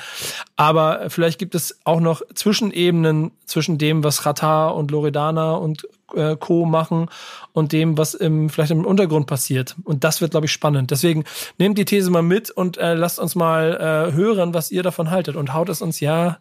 [0.55, 6.35] Aber vielleicht gibt es auch noch Zwischenebenen zwischen dem, was Rata und Loredana und äh,
[6.35, 6.65] Co.
[6.65, 7.09] machen
[7.53, 9.75] und dem, was im, vielleicht im Untergrund passiert.
[9.83, 10.91] Und das wird, glaube ich, spannend.
[10.91, 11.23] Deswegen
[11.57, 15.09] nehmt die These mal mit und äh, lasst uns mal äh, hören, was ihr davon
[15.09, 15.35] haltet.
[15.35, 16.37] Und haut es uns ja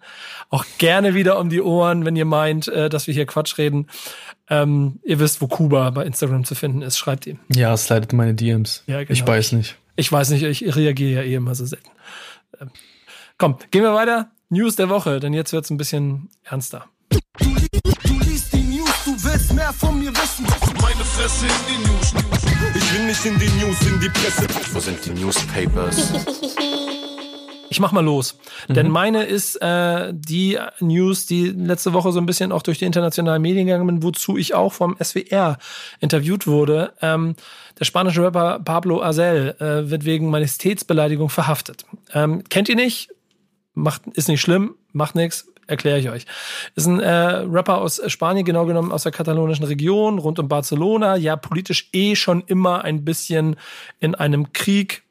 [0.51, 3.89] auch gerne wieder um die Ohren, wenn ihr meint, äh, dass wir hier Quatsch reden.
[4.49, 6.99] Ähm, ihr wisst, wo Kuba bei Instagram zu finden ist.
[6.99, 7.39] Schreibt ihm.
[7.53, 8.85] Ja, es leitet meine DMs.
[8.87, 9.13] Ja, genau.
[9.13, 9.77] Ich weiß nicht.
[9.97, 11.89] Ich weiß nicht, ich reagiere ja eh immer so selten.
[12.61, 12.71] Ähm,
[13.39, 14.31] komm, gehen wir weiter.
[14.49, 16.87] News der Woche, denn jetzt wird es ein bisschen ernster
[19.37, 20.47] willst mehr von mir wissen.
[20.81, 22.15] Meine Fresse in die News.
[22.75, 24.47] Ich will nicht in die News, in die Presse.
[24.73, 26.13] Wo sind die Newspapers?
[27.69, 28.39] Ich mach mal los.
[28.69, 28.75] Mhm.
[28.75, 32.85] Denn meine ist äh, die News, die letzte Woche so ein bisschen auch durch die
[32.85, 35.59] internationalen Medien gegangen bin, wozu ich auch vom SWR
[35.99, 36.93] interviewt wurde.
[37.03, 37.35] Ähm,
[37.79, 41.85] der spanische Rapper Pablo Azel äh, wird wegen Majestätsbeleidigung verhaftet.
[42.15, 43.11] Ähm, kennt ihr nicht?
[43.75, 46.27] Macht, ist nicht schlimm, macht nichts erkläre ich euch.
[46.75, 51.17] Ist ein äh, Rapper aus Spanien, genau genommen aus der katalonischen Region, rund um Barcelona.
[51.17, 53.57] Ja, politisch eh schon immer ein bisschen
[54.01, 55.03] in einem Krieg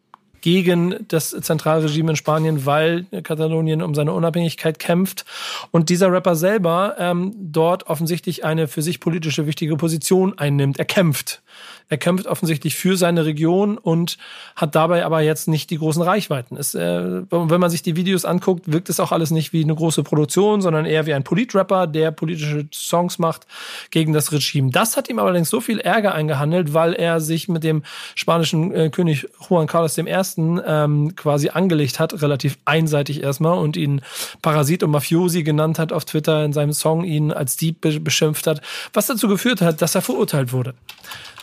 [0.46, 5.26] gegen das Zentralregime in Spanien, weil Katalonien um seine Unabhängigkeit kämpft.
[5.72, 10.78] Und dieser Rapper selber ähm, dort offensichtlich eine für sich politische wichtige Position einnimmt.
[10.78, 11.42] Er kämpft.
[11.88, 14.18] Er kämpft offensichtlich für seine Region und
[14.56, 16.58] hat dabei aber jetzt nicht die großen Reichweiten.
[16.58, 19.76] Es, äh, wenn man sich die Videos anguckt, wirkt es auch alles nicht wie eine
[19.76, 23.46] große Produktion, sondern eher wie ein Politrapper, der politische Songs macht
[23.92, 24.72] gegen das Regime.
[24.72, 27.84] Das hat ihm allerdings so viel Ärger eingehandelt, weil er sich mit dem
[28.16, 30.06] spanischen äh, König Juan Carlos I.
[30.06, 34.02] Ähm, quasi angelegt hat, relativ einseitig erstmal und ihn
[34.42, 38.62] Parasit und Mafiosi genannt hat auf Twitter in seinem Song, ihn als Dieb beschimpft hat,
[38.94, 40.74] was dazu geführt hat, dass er verurteilt wurde.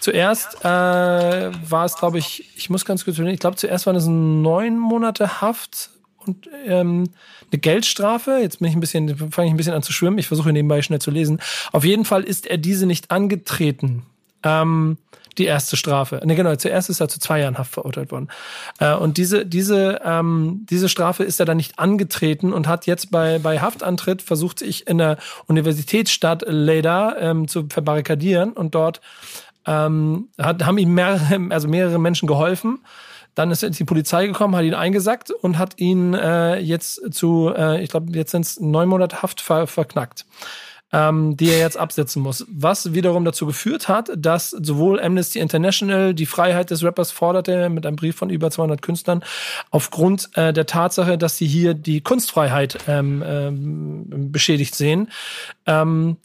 [0.02, 4.06] Zuerst äh, war es, glaube ich, ich muss ganz kurz ich glaube, zuerst waren es
[4.06, 7.08] neun Monate Haft und ähm,
[7.52, 8.40] eine Geldstrafe.
[8.42, 10.18] Jetzt bin ich ein bisschen, fange ich ein bisschen an zu schwimmen.
[10.18, 11.40] Ich versuche nebenbei schnell zu lesen.
[11.70, 14.02] Auf jeden Fall ist er diese nicht angetreten.
[14.42, 14.98] Ähm,
[15.38, 16.20] die erste Strafe.
[16.24, 18.28] Ne, genau, zuerst ist er zu zwei Jahren Haft verurteilt worden.
[18.80, 23.12] Äh, und diese, diese, ähm, diese Strafe ist er dann nicht angetreten und hat jetzt
[23.12, 29.00] bei, bei Haftantritt versucht, sich in der Universitätsstadt Leda ähm, zu verbarrikadieren und dort
[29.66, 32.80] ähm, hat, haben ihm mehrere, also mehrere Menschen geholfen.
[33.34, 37.82] Dann ist die Polizei gekommen, hat ihn eingesackt und hat ihn äh, jetzt zu, äh,
[37.82, 40.26] ich glaube, jetzt sind es neun Monate Haft ver verknackt,
[40.92, 42.44] ähm, die er jetzt absetzen muss.
[42.50, 47.86] Was wiederum dazu geführt hat, dass sowohl Amnesty International die Freiheit des Rappers forderte mit
[47.86, 49.24] einem Brief von über 200 Künstlern
[49.70, 55.08] aufgrund äh, der Tatsache, dass sie hier die Kunstfreiheit ähm, ähm, beschädigt sehen.
[55.64, 56.18] Ähm,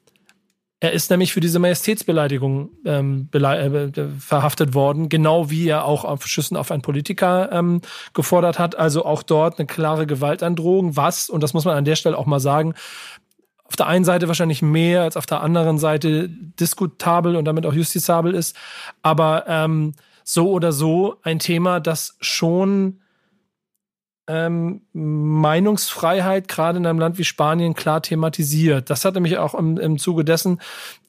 [0.79, 6.27] er ist nämlich für diese Majestätsbeleidigung ähm, äh, verhaftet worden, genau wie er auch auf
[6.27, 7.81] Schüssen auf einen Politiker ähm,
[8.13, 8.77] gefordert hat.
[8.77, 12.27] Also auch dort eine klare Gewaltandrohung, was, und das muss man an der Stelle auch
[12.27, 12.75] mal sagen,
[13.63, 17.73] auf der einen Seite wahrscheinlich mehr als auf der anderen Seite diskutabel und damit auch
[17.73, 18.55] justizabel ist.
[19.01, 22.99] Aber ähm, so oder so ein Thema, das schon
[24.27, 28.89] ähm, Meinungsfreiheit gerade in einem Land wie Spanien klar thematisiert.
[28.89, 30.59] Das hat nämlich auch im, im Zuge dessen,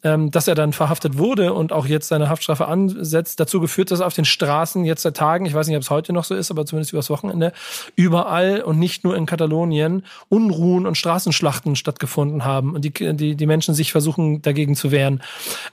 [0.04, 4.00] ähm, dass er dann verhaftet wurde und auch jetzt seine Haftstrafe ansetzt, dazu geführt, dass
[4.00, 6.50] auf den Straßen jetzt seit Tagen, ich weiß nicht, ob es heute noch so ist,
[6.50, 7.52] aber zumindest übers Wochenende,
[7.96, 13.46] überall und nicht nur in Katalonien Unruhen und Straßenschlachten stattgefunden haben und die, die, die
[13.46, 15.20] Menschen sich versuchen dagegen zu wehren,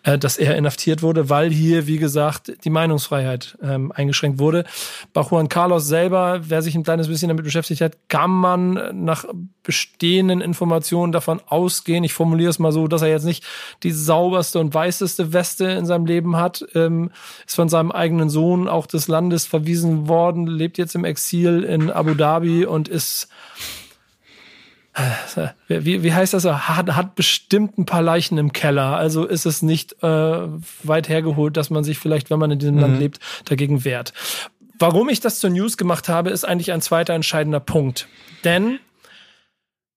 [0.04, 4.66] äh, dass er inhaftiert wurde, weil hier, wie gesagt, die Meinungsfreiheit ähm, eingeschränkt wurde.
[5.14, 9.26] Bei Juan Carlos selber, wer sich ein kleines bisschen damit beschäftigt hat, kann man nach
[9.66, 13.44] bestehenden Informationen davon ausgehen, ich formuliere es mal so, dass er jetzt nicht
[13.84, 17.12] die sauberste und weißeste Weste in seinem Leben hat, ähm,
[17.46, 21.92] ist von seinem eigenen Sohn auch des Landes verwiesen worden, lebt jetzt im Exil in
[21.92, 23.28] Abu Dhabi und ist
[24.94, 26.46] äh, wie, wie heißt das?
[26.46, 28.96] Hat, hat bestimmt ein paar Leichen im Keller.
[28.96, 30.08] Also ist es nicht äh,
[30.84, 32.82] weit hergeholt, dass man sich vielleicht, wenn man in diesem mhm.
[32.82, 34.14] Land lebt, dagegen wehrt.
[34.80, 38.08] Warum ich das zur News gemacht habe, ist eigentlich ein zweiter entscheidender Punkt.
[38.46, 38.80] Denn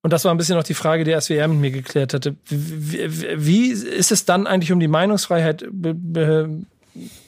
[0.03, 2.37] und das war ein bisschen noch die Frage, die SWR mit mir geklärt hatte.
[2.49, 6.67] Wie, wie ist es dann eigentlich um die Meinungsfreiheit, wenn,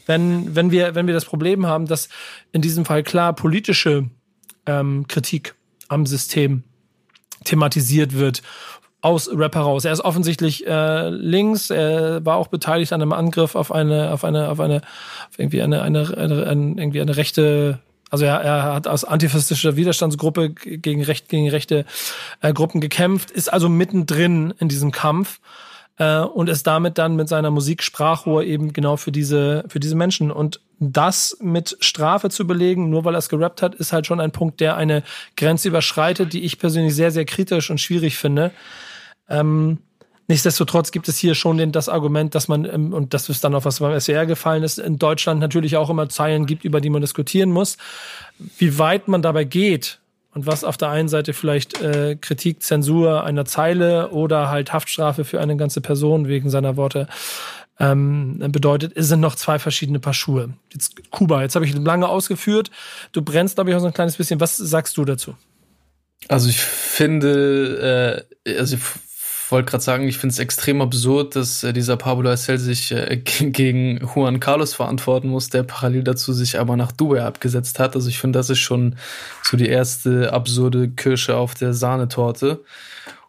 [0.06, 2.08] wenn, wir, wenn wir das Problem haben, dass
[2.52, 4.08] in diesem Fall klar politische
[4.66, 5.54] ähm, Kritik
[5.88, 6.62] am System
[7.44, 8.42] thematisiert wird
[9.00, 9.84] aus Rap heraus.
[9.84, 14.24] Er ist offensichtlich äh, links, er war auch beteiligt an einem Angriff auf eine, auf
[14.24, 17.80] eine, auf eine, auf irgendwie eine, eine, eine, eine irgendwie eine rechte
[18.10, 21.86] also er, er hat aus antifaschistischer Widerstandsgruppe gegen, recht, gegen rechte
[22.40, 25.40] äh, Gruppen gekämpft, ist also mittendrin in diesem Kampf
[25.98, 29.94] äh, und ist damit dann mit seiner Musik Sprachrohr eben genau für diese, für diese
[29.94, 30.32] Menschen.
[30.32, 34.20] Und das mit Strafe zu belegen, nur weil er es gerappt hat, ist halt schon
[34.20, 35.04] ein Punkt, der eine
[35.36, 38.50] Grenze überschreitet, die ich persönlich sehr, sehr kritisch und schwierig finde.
[39.28, 39.78] Ähm,
[40.30, 43.52] Nichtsdestotrotz gibt es hier schon den, das Argument, dass man, ähm, und das ist dann
[43.52, 46.88] auch was beim SWR gefallen ist, in Deutschland natürlich auch immer Zeilen gibt, über die
[46.88, 47.78] man diskutieren muss.
[48.56, 49.98] Wie weit man dabei geht
[50.32, 55.24] und was auf der einen Seite vielleicht äh, Kritik, Zensur einer Zeile oder halt Haftstrafe
[55.24, 57.08] für eine ganze Person wegen seiner Worte
[57.80, 60.50] ähm, bedeutet, sind noch zwei verschiedene Paar Schuhe.
[60.72, 62.70] Jetzt Kuba, jetzt habe ich lange ausgeführt.
[63.10, 64.38] Du brennst, glaube ich, auch so ein kleines bisschen.
[64.38, 65.34] Was sagst du dazu?
[66.28, 68.76] Also ich finde, äh, also
[69.50, 73.16] wollte gerade sagen, ich finde es extrem absurd, dass äh, dieser Pablo Esel sich äh,
[73.40, 77.94] gegen Juan Carlos verantworten muss, der parallel dazu sich aber nach Dubai abgesetzt hat.
[77.94, 78.96] Also ich finde, das ist schon
[79.42, 82.64] so die erste absurde Kirsche auf der Sahnetorte.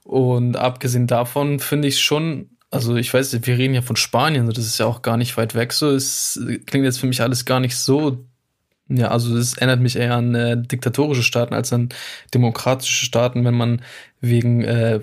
[0.04, 4.66] Und abgesehen davon finde ich schon, also ich weiß, wir reden ja von Spanien, das
[4.66, 5.74] ist ja auch gar nicht weit weg.
[5.74, 8.26] So, es klingt jetzt für mich alles gar nicht so
[8.94, 11.90] ja, also es erinnert mich eher an äh, diktatorische Staaten als an
[12.34, 13.82] demokratische Staaten, wenn man
[14.20, 15.00] wegen äh,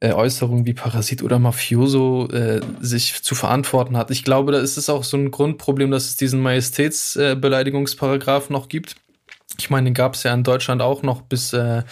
[0.00, 4.10] äh, Äußerungen wie Parasit oder Mafioso äh, sich zu verantworten hat.
[4.10, 8.96] Ich glaube, da ist es auch so ein Grundproblem, dass es diesen Majestätsbeleidigungsparagraph noch gibt.
[9.58, 11.82] Ich meine, den gab es ja in Deutschland auch noch bis, äh,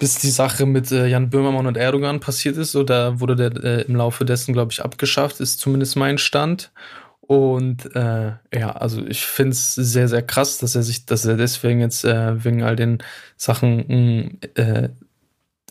[0.00, 2.74] bis die Sache mit äh, Jan Böhmermann und Erdogan passiert ist.
[2.74, 6.72] Oder wurde der äh, im Laufe dessen, glaube ich, abgeschafft, ist zumindest mein Stand.
[7.20, 11.36] Und äh, ja, also ich finde es sehr, sehr krass, dass er sich, dass er
[11.36, 13.02] deswegen jetzt äh, wegen all den
[13.36, 14.88] Sachen äh,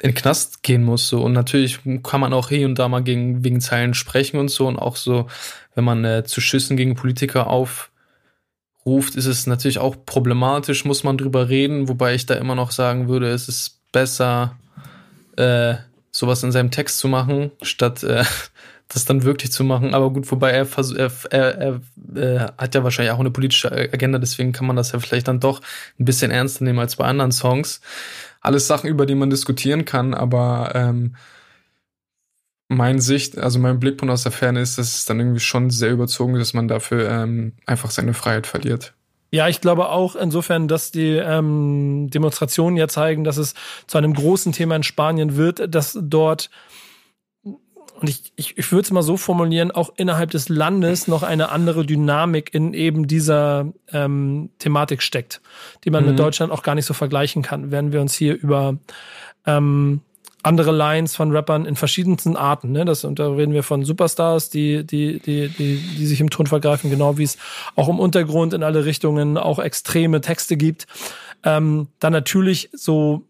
[0.01, 1.07] in den Knast gehen muss.
[1.07, 1.23] So.
[1.23, 4.67] Und natürlich kann man auch hier und da mal gegen, wegen Zeilen sprechen und so.
[4.67, 5.27] Und auch so,
[5.75, 11.17] wenn man äh, zu Schüssen gegen Politiker aufruft, ist es natürlich auch problematisch, muss man
[11.17, 11.87] drüber reden.
[11.87, 14.57] Wobei ich da immer noch sagen würde, es ist besser,
[15.35, 15.75] äh,
[16.11, 18.23] sowas in seinem Text zu machen, statt äh,
[18.87, 19.95] das dann wirklich zu machen.
[19.95, 21.81] Aber gut, wobei er, er, er,
[22.15, 25.39] er hat ja wahrscheinlich auch eine politische Agenda, deswegen kann man das ja vielleicht dann
[25.39, 25.61] doch
[25.99, 27.81] ein bisschen ernster nehmen als bei anderen Songs.
[28.47, 31.15] Alles Sachen, über die man diskutieren kann, aber ähm,
[32.69, 35.91] mein Sicht, also mein Blickpunkt aus der Ferne ist, dass es dann irgendwie schon sehr
[35.91, 38.93] überzogen ist, dass man dafür ähm, einfach seine Freiheit verliert.
[39.31, 43.53] Ja, ich glaube auch insofern, dass die ähm, Demonstrationen ja zeigen, dass es
[43.85, 46.49] zu einem großen Thema in Spanien wird, dass dort
[47.99, 51.49] und ich, ich, ich würde es mal so formulieren, auch innerhalb des Landes noch eine
[51.49, 55.41] andere Dynamik in eben dieser ähm, Thematik steckt,
[55.83, 56.11] die man mhm.
[56.11, 57.71] mit Deutschland auch gar nicht so vergleichen kann.
[57.71, 58.77] Werden wir uns hier über
[59.45, 60.01] ähm,
[60.43, 62.85] andere Lines von Rappern in verschiedensten Arten, ne?
[62.85, 66.45] Das, und da reden wir von Superstars, die, die, die, die, die sich im Ton
[66.45, 67.37] vergreifen, genau wie es
[67.75, 70.85] auch im Untergrund in alle Richtungen auch extreme Texte gibt.
[71.43, 73.23] Ähm, dann natürlich so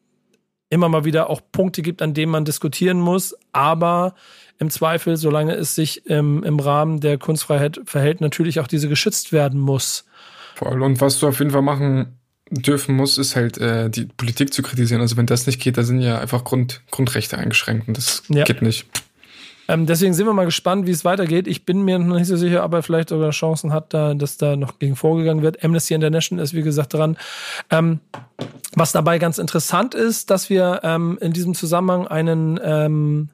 [0.70, 4.13] immer mal wieder auch Punkte gibt, an denen man diskutieren muss, aber
[4.60, 9.32] im Zweifel, solange es sich im, im Rahmen der Kunstfreiheit verhält, natürlich auch diese geschützt
[9.32, 10.05] werden muss.
[10.55, 10.82] Voll.
[10.82, 12.18] Und was du auf jeden Fall machen
[12.49, 15.01] dürfen musst, ist halt äh, die Politik zu kritisieren.
[15.01, 18.43] Also wenn das nicht geht, da sind ja einfach Grund, Grundrechte eingeschränkt und das ja.
[18.43, 18.86] geht nicht.
[19.68, 21.45] Ähm, deswegen sind wir mal gespannt, wie es weitergeht.
[21.47, 24.38] Ich bin mir noch nicht so sicher, ob er vielleicht sogar Chancen hat, da, dass
[24.38, 25.64] da noch gegen vorgegangen wird.
[25.64, 27.18] Amnesty International ist, wie gesagt, dran.
[27.70, 27.99] Ähm,
[28.76, 33.30] was dabei ganz interessant ist, dass wir ähm, in diesem Zusammenhang einen ähm,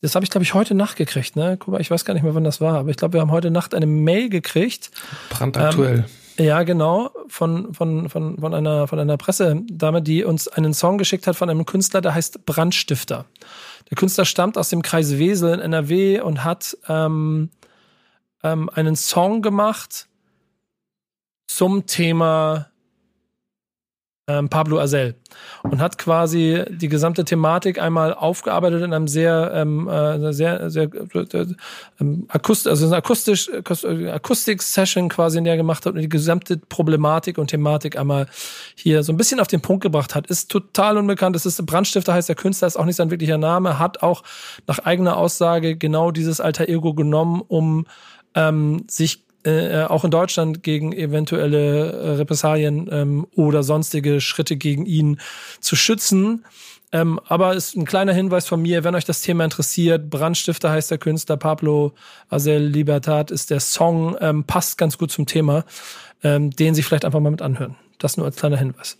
[0.00, 1.36] das habe ich, glaube ich, heute Nacht gekriegt.
[1.36, 1.56] Ne?
[1.58, 3.32] Guck mal, ich weiß gar nicht mehr, wann das war, aber ich glaube, wir haben
[3.32, 4.90] heute Nacht eine Mail gekriegt.
[5.30, 6.04] Brandaktuell.
[6.36, 10.96] Ähm, ja, genau, von, von, von, von, einer, von einer Pressedame, die uns einen Song
[10.96, 13.24] geschickt hat von einem Künstler, der heißt Brandstifter.
[13.90, 17.50] Der Künstler stammt aus dem Kreis Wesel in NRW und hat ähm,
[18.44, 20.06] ähm, einen Song gemacht
[21.48, 22.67] zum Thema
[24.28, 25.14] ähm, Pablo Azel
[25.62, 30.84] und hat quasi die gesamte Thematik einmal aufgearbeitet in einem sehr, ähm, äh, sehr, sehr
[30.84, 31.46] äh,
[32.00, 36.58] ähm, akustisch, also eine akustisch, Akustik-Session quasi, in der er gemacht hat und die gesamte
[36.58, 38.26] Problematik und Thematik einmal
[38.74, 40.26] hier so ein bisschen auf den Punkt gebracht hat.
[40.26, 41.34] Ist total unbekannt.
[41.34, 44.22] Es ist Brandstifter, heißt der Künstler, ist auch nicht sein wirklicher Name, hat auch
[44.66, 47.86] nach eigener Aussage genau dieses alter Ego genommen, um
[48.34, 54.86] ähm, sich äh, auch in Deutschland gegen eventuelle äh, Repressalien ähm, oder sonstige Schritte gegen
[54.86, 55.20] ihn
[55.60, 56.44] zu schützen.
[56.90, 60.90] Ähm, aber ist ein kleiner Hinweis von mir, wenn euch das Thema interessiert, Brandstifter heißt
[60.90, 61.92] der Künstler, Pablo
[62.30, 65.64] Azel Libertad ist der Song, ähm, passt ganz gut zum Thema,
[66.22, 67.76] ähm, den sich vielleicht einfach mal mit anhören.
[67.98, 68.96] Das nur als kleiner Hinweis.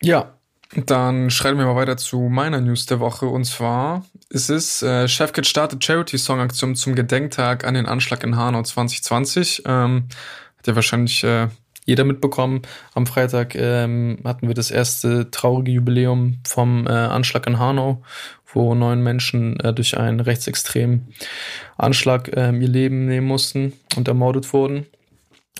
[0.00, 0.34] Ja,
[0.74, 3.26] dann schreiten wir mal weiter zu meiner News der Woche.
[3.26, 8.62] Und zwar ist es, äh, Chefkit startet Charity-Song-Aktion zum Gedenktag an den Anschlag in Hanau
[8.62, 9.62] 2020.
[9.66, 10.04] Ähm,
[10.58, 11.48] hat ja wahrscheinlich äh,
[11.86, 12.62] jeder mitbekommen.
[12.94, 18.02] Am Freitag ähm, hatten wir das erste traurige Jubiläum vom äh, Anschlag in Hanau,
[18.52, 21.08] wo neun Menschen äh, durch einen rechtsextremen
[21.78, 24.86] Anschlag äh, ihr Leben nehmen mussten und ermordet wurden.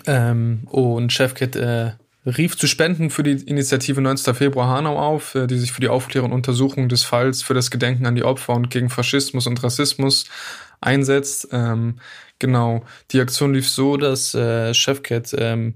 [0.07, 1.93] Ähm, und Chefkit äh,
[2.29, 4.35] rief zu Spenden für die Initiative 19.
[4.35, 7.71] Februar Hanau auf, äh, die sich für die Aufklärung und Untersuchung des Falls, für das
[7.71, 10.27] Gedenken an die Opfer und gegen Faschismus und Rassismus
[10.81, 11.49] einsetzt.
[11.53, 11.97] Ähm,
[12.41, 15.75] Genau, die Aktion lief so, dass äh, Chefcat ähm,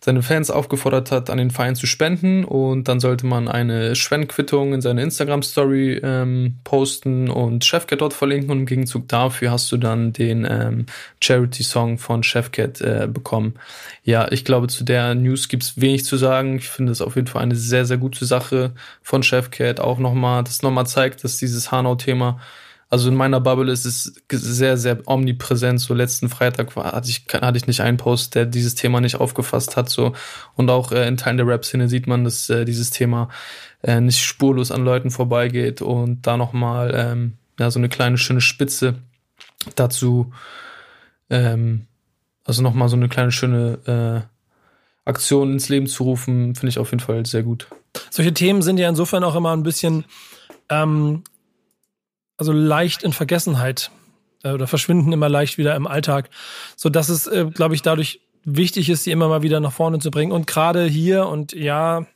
[0.00, 4.74] seine Fans aufgefordert hat, an den Verein zu spenden und dann sollte man eine Spendenquittung
[4.74, 9.76] in seine Instagram-Story ähm, posten und Chefcat dort verlinken und im Gegenzug dafür hast du
[9.76, 10.86] dann den ähm,
[11.20, 13.54] Charity-Song von Chefcat äh, bekommen.
[14.04, 16.58] Ja, ich glaube, zu der News gibt's wenig zu sagen.
[16.58, 19.80] Ich finde es auf jeden Fall eine sehr, sehr gute Sache von Chefcat.
[19.80, 22.38] Auch nochmal, das nochmal zeigt, dass dieses Hanau-Thema
[22.94, 25.80] also in meiner Bubble ist es sehr, sehr omnipräsent.
[25.80, 29.16] So letzten Freitag war, hatte ich, hatte ich nicht einen Post, der dieses Thema nicht
[29.16, 29.90] aufgefasst hat.
[29.90, 30.12] So.
[30.54, 33.30] Und auch äh, in Teilen der Rap-Szene sieht man, dass äh, dieses Thema
[33.82, 38.40] äh, nicht spurlos an Leuten vorbeigeht und da nochmal ähm, ja, so eine kleine schöne
[38.40, 38.94] Spitze
[39.74, 40.32] dazu,
[41.30, 41.88] ähm,
[42.44, 44.24] also nochmal so eine kleine schöne
[45.04, 47.66] äh, Aktion ins Leben zu rufen, finde ich auf jeden Fall sehr gut.
[48.10, 50.04] Solche Themen sind ja insofern auch immer ein bisschen
[50.68, 51.24] ähm,
[52.36, 53.90] also leicht in Vergessenheit
[54.42, 56.30] äh, oder verschwinden immer leicht wieder im Alltag,
[56.76, 59.98] so dass es, äh, glaube ich, dadurch wichtig ist, die immer mal wieder nach vorne
[59.98, 60.32] zu bringen.
[60.32, 62.06] Und gerade hier und ja,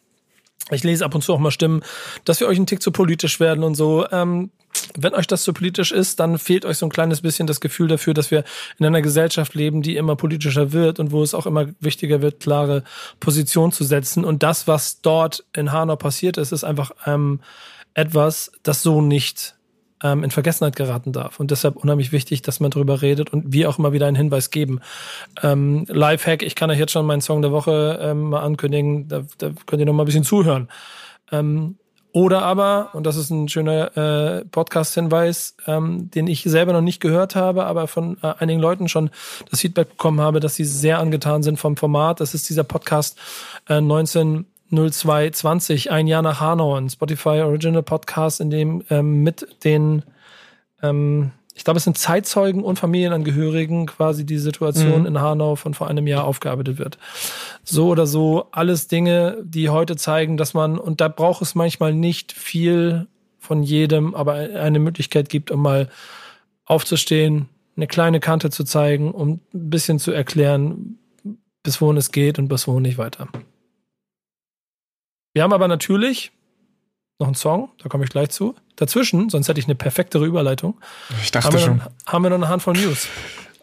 [0.71, 1.83] ich lese ab und zu auch mal Stimmen,
[2.25, 4.07] dass wir euch einen Tick zu politisch werden und so.
[4.11, 4.51] Ähm,
[4.97, 7.89] wenn euch das zu politisch ist, dann fehlt euch so ein kleines bisschen das Gefühl
[7.89, 8.45] dafür, dass wir
[8.79, 12.41] in einer Gesellschaft leben, die immer politischer wird und wo es auch immer wichtiger wird,
[12.41, 12.85] klare
[13.19, 14.25] Position zu setzen.
[14.25, 17.41] Und das, was dort in Hanau passiert ist, ist einfach ähm,
[17.95, 19.58] etwas, das so nicht
[20.03, 21.41] ähm, in Vergessenheit geraten darf.
[21.41, 24.51] Und deshalb unheimlich wichtig, dass man darüber redet und wir auch immer wieder einen Hinweis
[24.51, 24.81] geben.
[25.43, 29.23] Ähm, Lifehack, ich kann euch jetzt schon meinen Song der Woche ähm, mal ankündigen, da,
[29.39, 30.69] da könnt ihr noch mal ein bisschen zuhören.
[31.31, 31.77] Ähm,
[32.13, 37.01] oder aber, und das ist ein schöner äh, Podcast-Hinweis, ähm, den ich selber noch nicht
[37.01, 39.11] gehört habe, aber von äh, einigen Leuten schon
[39.51, 42.21] das Feedback bekommen habe, dass sie sehr angetan sind vom Format.
[42.21, 43.19] Das ist dieser Podcast
[43.69, 49.65] äh, 19 0220, ein Jahr nach Hanau, ein Spotify Original Podcast, in dem ähm, mit
[49.65, 50.03] den,
[50.83, 55.07] ähm, ich glaube, es sind Zeitzeugen und Familienangehörigen quasi die Situation mhm.
[55.07, 56.99] in Hanau von vor einem Jahr aufgearbeitet wird.
[57.65, 61.95] So oder so, alles Dinge, die heute zeigen, dass man, und da braucht es manchmal
[61.95, 63.07] nicht viel
[63.39, 65.89] von jedem, aber eine Möglichkeit gibt, um mal
[66.67, 70.99] aufzustehen, eine kleine Kante zu zeigen, um ein bisschen zu erklären,
[71.63, 73.29] bis wohin es geht und bis wohin nicht weiter.
[75.39, 76.33] Wir haben aber natürlich
[77.21, 78.57] noch einen Song, da komme ich gleich zu.
[78.75, 80.81] Dazwischen, sonst hätte ich eine perfektere Überleitung.
[81.23, 81.77] Ich dachte haben schon.
[81.77, 83.07] Noch, haben wir noch eine Handvoll News.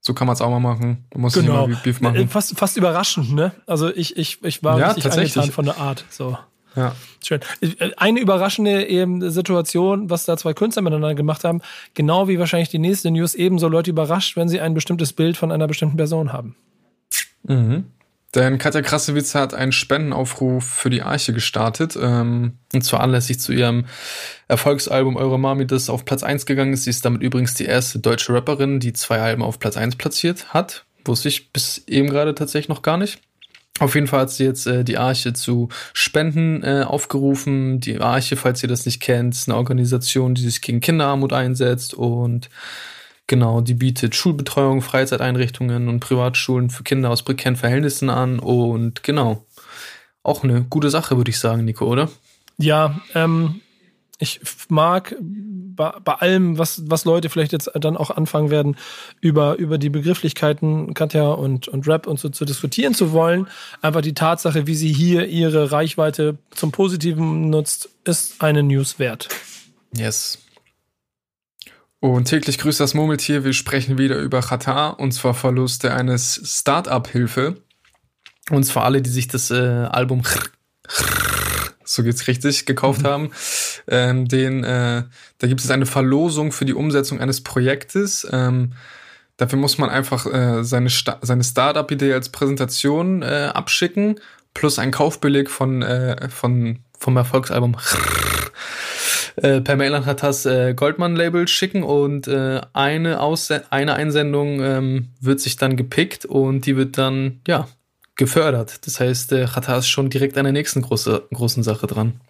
[0.07, 1.05] So kann man es auch mal machen.
[1.15, 1.67] Man muss Genau.
[1.67, 2.29] nicht immer Beef Äh, machen.
[2.29, 3.53] Fast, fast überraschend, ne?
[3.67, 5.37] Also ich, ich, ich war Ja, richtig tatsächlich.
[5.37, 6.05] angetan von der Art.
[6.11, 6.37] So.
[6.77, 6.95] Ja.
[7.25, 7.41] Schön.
[7.63, 11.63] Äh, Eine überraschende eben Situation, was da zwei Künstler miteinander gemacht haben,
[11.95, 15.51] genau wie wahrscheinlich die nächste News ebenso Leute überrascht, wenn sie ein bestimmtes Bild von
[15.51, 16.55] einer bestimmten Person haben.
[17.45, 17.85] Mhm.
[18.35, 21.97] Denn Katja Krassewitz hat einen Spendenaufruf für die Arche gestartet.
[22.01, 23.87] Ähm, und zwar anlässlich zu ihrem
[24.49, 26.85] Erfolgsalbum Eure Mami, das auf Platz 1 gegangen ist.
[26.85, 30.53] Sie ist damit übrigens die erste deutsche Rapperin, die zwei Alben auf Platz 1 platziert
[30.53, 30.85] hat.
[31.05, 33.21] Wusste ich bis eben gerade tatsächlich noch gar nicht.
[33.81, 37.81] Auf jeden Fall hat sie jetzt äh, die Arche zu Spenden äh, aufgerufen.
[37.81, 41.95] Die Arche, falls ihr das nicht kennt, ist eine Organisation, die sich gegen Kinderarmut einsetzt
[41.95, 42.49] und
[43.27, 49.47] Genau, die bietet Schulbetreuung, Freizeiteinrichtungen und Privatschulen für Kinder aus prekären Verhältnissen an und genau.
[50.23, 52.11] Auch eine gute Sache, würde ich sagen, Nico, oder?
[52.59, 53.61] Ja, ähm,
[54.19, 58.77] ich mag bei, bei allem, was, was Leute vielleicht jetzt dann auch anfangen werden,
[59.21, 63.49] über, über die Begrifflichkeiten Katja und, und Rap und so zu diskutieren zu wollen,
[63.83, 69.29] einfach die Tatsache, wie sie hier ihre Reichweite zum Positiven nutzt, ist eine News wert.
[69.97, 70.39] Yes.
[72.05, 73.45] Und täglich grüßt das Murmeltier.
[73.45, 77.63] Wir sprechen wieder über Qatar und zwar Verluste eines Start-up-Hilfe.
[78.51, 80.23] Und zwar alle, die sich das äh, Album
[81.83, 83.31] so geht's richtig gekauft haben.
[83.89, 85.05] Ähm, den, äh,
[85.39, 88.29] da gibt es eine Verlosung für die Umsetzung eines Projektes.
[88.31, 88.75] Ähm,
[89.39, 94.21] dafür muss man einfach äh, seine, Sta seine Startup-Idee als Präsentation äh, abschicken,
[94.53, 97.79] plus ein Kaufbeleg von, äh, von vom Erfolgsalbum
[99.37, 105.09] äh, per Mail an Hatas äh, Goldman-Label schicken und äh, eine, Ausse eine Einsendung ähm,
[105.21, 107.69] wird sich dann gepickt und die wird dann, ja,
[108.17, 108.87] gefördert.
[108.87, 112.21] Das heißt, äh, Hatas ist schon direkt an der nächsten große, großen Sache dran.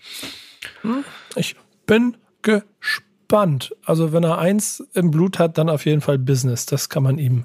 [1.37, 3.75] Ich bin gespannt.
[3.85, 6.67] Also wenn er eins im Blut hat, dann auf jeden Fall Business.
[6.67, 7.45] Das kann man ihm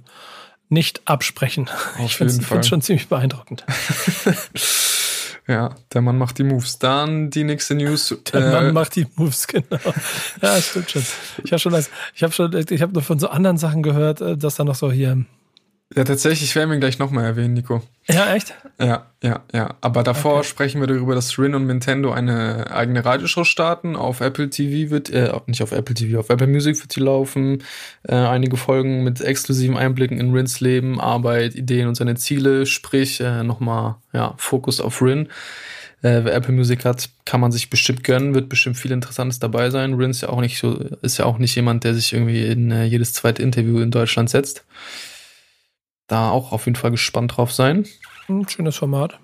[0.69, 1.67] nicht absprechen.
[1.97, 3.65] Auf ich finde es schon ziemlich beeindruckend.
[5.49, 6.77] Ja, der Mann macht die Moves.
[6.77, 8.15] Dann die nächste News.
[8.33, 9.79] Der äh, Mann macht die Moves, genau.
[10.43, 11.03] Ja, stimmt schon.
[11.43, 11.73] Ich habe schon,
[12.13, 14.75] ich habe schon, ich habe noch von so anderen Sachen gehört, äh, dass da noch
[14.75, 15.25] so hier
[15.95, 17.81] ja, tatsächlich werden wir ihn gleich nochmal erwähnen, Nico.
[18.07, 18.53] Ja, echt?
[18.79, 19.75] Ja, ja, ja.
[19.81, 20.47] Aber davor okay.
[20.47, 23.95] sprechen wir darüber, dass Rin und Nintendo eine eigene Radioshow starten.
[23.95, 27.63] Auf Apple TV wird, äh, nicht auf Apple TV, auf Apple Music wird die laufen.
[28.03, 32.67] Äh, einige Folgen mit exklusiven Einblicken in Rins Leben, Arbeit, Ideen und seine Ziele.
[32.67, 35.27] Sprich, äh, nochmal, ja, Fokus auf Rin.
[36.03, 39.71] Äh, wer Apple Music hat, kann man sich bestimmt gönnen, wird bestimmt viel Interessantes dabei
[39.71, 39.95] sein.
[39.95, 42.69] Rin ist ja auch nicht so, ist ja auch nicht jemand, der sich irgendwie in
[42.69, 44.65] äh, jedes zweite Interview in Deutschland setzt
[46.09, 47.85] da auch auf jeden Fall gespannt drauf sein.
[48.27, 49.19] Ein schönes Format.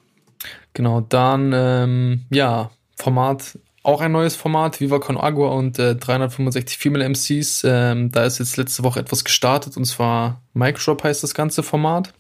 [0.74, 6.78] Genau, dann, ähm, ja, Format, auch ein neues Format, Viva Con Agua und äh, 365
[6.78, 7.64] Female MCs.
[7.66, 12.14] Ähm, da ist jetzt letzte Woche etwas gestartet und zwar Microshop heißt das ganze Format.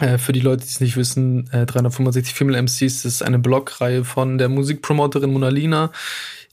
[0.00, 4.04] Äh, für die Leute, die es nicht wissen, äh, 365 Female MCs ist eine Blogreihe
[4.04, 5.90] von der Musikpromoterin Mona Lina,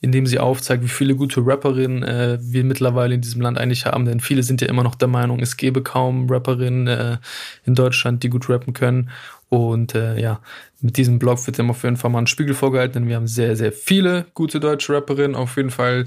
[0.02, 3.86] in dem sie aufzeigt, wie viele gute Rapperinnen äh, wir mittlerweile in diesem Land eigentlich
[3.86, 4.06] haben.
[4.06, 7.18] Denn viele sind ja immer noch der Meinung, es gäbe kaum Rapperinnen äh,
[7.66, 9.10] in Deutschland, die gut rappen können.
[9.50, 10.42] Und äh, ja,
[10.82, 13.28] mit diesem Blog wird dem auf jeden Fall mal ein Spiegel vorgehalten, denn wir haben
[13.28, 15.36] sehr, sehr viele gute deutsche Rapperinnen.
[15.36, 16.06] Auf jeden Fall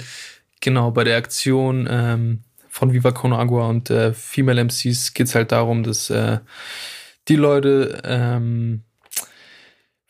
[0.60, 5.34] genau bei der Aktion ähm, von Viva Con Agua und äh, Female MCs geht es
[5.34, 6.38] halt darum, dass äh,
[7.28, 8.82] die Leute ähm,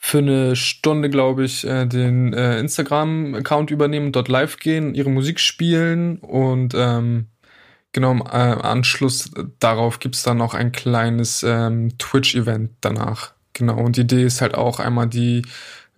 [0.00, 5.40] für eine Stunde, glaube ich, äh, den äh, Instagram-Account übernehmen, dort live gehen, ihre Musik
[5.40, 7.26] spielen und ähm,
[7.92, 13.32] genau im äh, Anschluss darauf gibt's dann noch ein kleines ähm, Twitch-Event danach.
[13.54, 15.42] Genau, und die Idee ist halt auch einmal die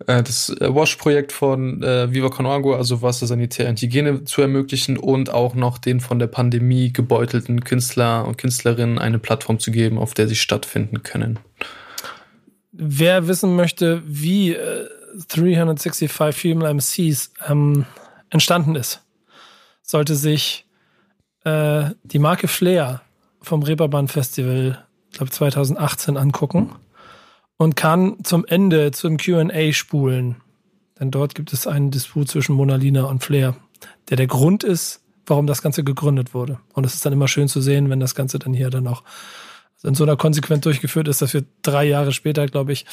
[0.07, 4.41] äh, das äh, Wash-Projekt von äh, Viva Con Agua, also Wasser, Sanitär und Hygiene zu
[4.41, 9.71] ermöglichen und auch noch den von der Pandemie gebeutelten Künstler und Künstlerinnen eine Plattform zu
[9.71, 11.39] geben, auf der sie stattfinden können.
[12.83, 14.89] Wer wissen möchte, wie äh,
[15.27, 17.85] 365 Female MCs ähm,
[18.31, 19.03] entstanden ist,
[19.83, 20.65] sollte sich
[21.43, 23.01] äh, die Marke Flair
[23.39, 26.71] vom Reeperbahn Festival, glaube 2018, angucken
[27.55, 30.37] und kann zum Ende zum QA spulen.
[30.99, 33.55] Denn dort gibt es einen Disput zwischen Mona Lina und Flair,
[34.09, 36.59] der der Grund ist, warum das Ganze gegründet wurde.
[36.73, 39.03] Und es ist dann immer schön zu sehen, wenn das Ganze dann hier dann auch
[39.83, 42.85] in so einer konsequent durchgeführt ist, dass wir drei Jahre später, glaube ich,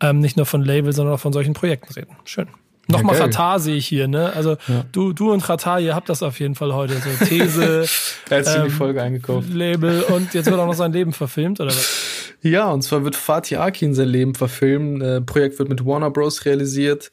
[0.00, 2.16] ähm, nicht nur von Label, sondern auch von solchen Projekten reden.
[2.24, 2.48] Schön.
[2.90, 4.32] Nochmal ja, Qatar sehe ich hier, ne?
[4.34, 4.84] Also ja.
[4.92, 6.94] du, du und Qatar, ihr habt das auf jeden Fall heute.
[6.94, 7.84] So These,
[8.30, 9.52] er hat ähm, die Folge eingekauft.
[9.52, 12.14] Label und jetzt wird auch noch sein Leben verfilmt, oder was?
[12.40, 15.00] Ja, und zwar wird Fatih Akin sein Leben verfilmen.
[15.00, 16.44] Äh, Projekt wird mit Warner Bros.
[16.44, 17.10] realisiert.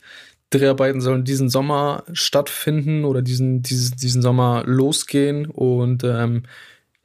[0.51, 5.47] Dreharbeiten sollen diesen Sommer stattfinden oder diesen, diesen, diesen Sommer losgehen.
[5.47, 6.43] Und ähm,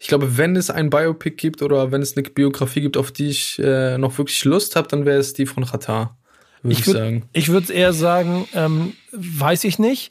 [0.01, 3.28] ich glaube, wenn es ein Biopic gibt oder wenn es eine Biografie gibt, auf die
[3.28, 6.16] ich äh, noch wirklich Lust habe, dann wäre es die von Qatar,
[6.62, 7.22] würde ich, würd, ich sagen.
[7.34, 10.11] Ich würde eher sagen, ähm, weiß ich nicht,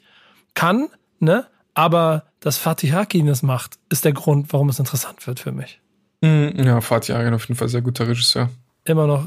[0.54, 0.88] kann,
[1.18, 1.44] ne?
[1.74, 5.80] Aber dass Fatih Akin das macht, ist der Grund, warum es interessant wird für mich.
[6.20, 8.48] Mhm, ja, Fatih Akin auf jeden Fall sehr guter Regisseur.
[8.84, 9.26] Immer noch,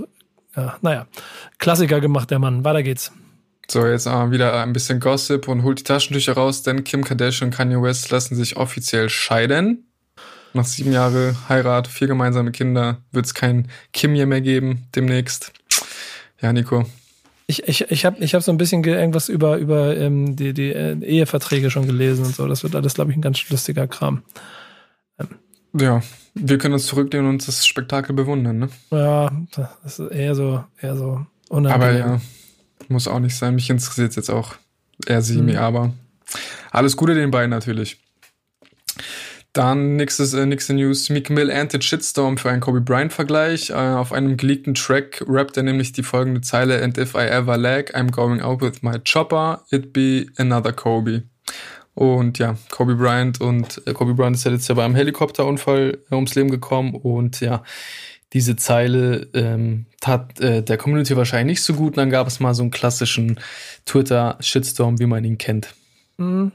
[0.56, 1.08] ja, naja,
[1.58, 2.64] Klassiker gemacht, der Mann.
[2.64, 3.12] Weiter geht's.
[3.70, 7.50] So, jetzt äh, wieder ein bisschen Gossip und holt die Taschentücher raus, denn Kim Kardashian
[7.50, 9.90] und Kanye West lassen sich offiziell scheiden.
[10.54, 15.52] Nach sieben Jahren Heirat, vier gemeinsame Kinder, wird es kein Kim mehr geben demnächst.
[16.42, 16.86] Ja, Nico.
[17.48, 20.72] Ich, ich, ich habe ich hab so ein bisschen irgendwas über, über ähm, die, die
[20.72, 22.48] äh, Eheverträge schon gelesen und so.
[22.48, 24.24] Das wird alles, glaube ich, ein ganz lustiger Kram.
[25.20, 25.28] Ähm.
[25.80, 26.02] Ja,
[26.36, 28.70] wir können uns zurücklehnen und das Spektakel bewundern, ne?
[28.92, 29.32] Ja,
[29.84, 31.82] das ist eher so, eher so unangenehm.
[31.82, 32.22] Aber ja,
[32.88, 33.56] muss auch nicht sein.
[33.56, 34.56] Mich interessiert jetzt auch
[35.06, 35.58] eher sie, mhm.
[35.58, 35.94] aber
[36.72, 38.03] alles Gute den beiden natürlich.
[39.54, 41.10] Dann nächstes, äh, nächste News.
[41.10, 43.70] Meek Mill erntet Shitstorm für einen Kobe Bryant-Vergleich.
[43.70, 47.56] Äh, auf einem geleakten Track rappt er nämlich die folgende Zeile And if I ever
[47.56, 51.24] lag, I'm going out with my chopper, it be another Kobe.
[51.94, 56.16] Und ja, Kobe Bryant und äh, Kobe Bryant ist ja jetzt ja beim Helikopterunfall äh,
[56.16, 57.62] ums Leben gekommen und ja,
[58.34, 61.90] diese Zeile ähm, tat äh, der Community wahrscheinlich nicht so gut.
[61.90, 63.40] Und dann gab es mal so einen klassischen
[63.86, 65.76] Twitter-Shitstorm, wie man ihn kennt.
[66.18, 66.52] Mhm.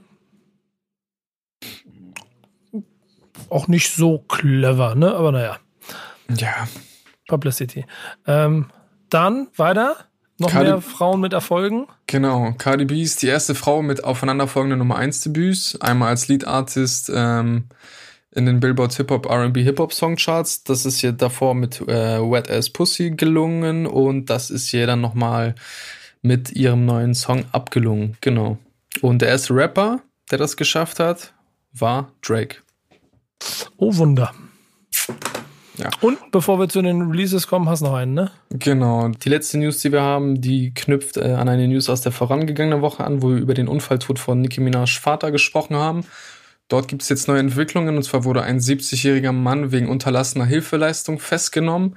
[3.50, 5.14] Auch nicht so clever, ne?
[5.14, 5.58] Aber naja.
[6.36, 6.68] Ja.
[7.26, 7.84] Publicity.
[8.26, 8.66] Ähm,
[9.10, 9.96] dann weiter.
[10.38, 11.88] Noch Cardi mehr Frauen mit Erfolgen?
[12.06, 12.54] Genau.
[12.56, 15.80] Cardi B ist die erste Frau mit aufeinanderfolgenden Nummer 1 Debüts.
[15.80, 17.64] Einmal als Lead Artist ähm,
[18.30, 20.62] in den Billboard Hip Hop R&B Hip Hop Song Charts.
[20.62, 25.00] Das ist hier davor mit äh, Wet Ass Pussy gelungen und das ist hier dann
[25.00, 25.56] nochmal
[26.22, 28.16] mit ihrem neuen Song abgelungen.
[28.20, 28.58] Genau.
[29.00, 31.34] Und der erste Rapper, der das geschafft hat,
[31.72, 32.58] war Drake.
[33.76, 34.32] Oh Wunder.
[35.78, 35.90] Ja.
[36.00, 38.32] Und bevor wir zu den Releases kommen, hast du noch einen, ne?
[38.50, 39.08] Genau.
[39.08, 42.82] Die letzte News, die wir haben, die knüpft äh, an eine News aus der vorangegangenen
[42.82, 46.04] Woche an, wo wir über den Unfalltod von Nicki Minaj Vater gesprochen haben.
[46.66, 51.18] Dort gibt es jetzt neue Entwicklungen und zwar wurde ein 70-jähriger Mann wegen unterlassener Hilfeleistung
[51.20, 51.94] festgenommen.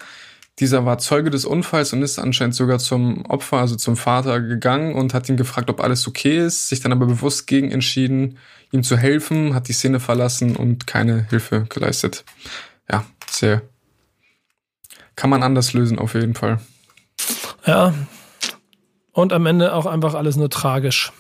[0.60, 4.94] Dieser war Zeuge des Unfalls und ist anscheinend sogar zum Opfer, also zum Vater gegangen
[4.94, 8.38] und hat ihn gefragt, ob alles okay ist, sich dann aber bewusst gegen entschieden,
[8.72, 12.24] ihm zu helfen, hat die Szene verlassen und keine Hilfe geleistet.
[12.90, 13.62] Ja, sehr.
[15.16, 16.60] Kann man anders lösen, auf jeden Fall.
[17.66, 17.94] Ja.
[19.12, 21.12] Und am Ende auch einfach alles nur tragisch.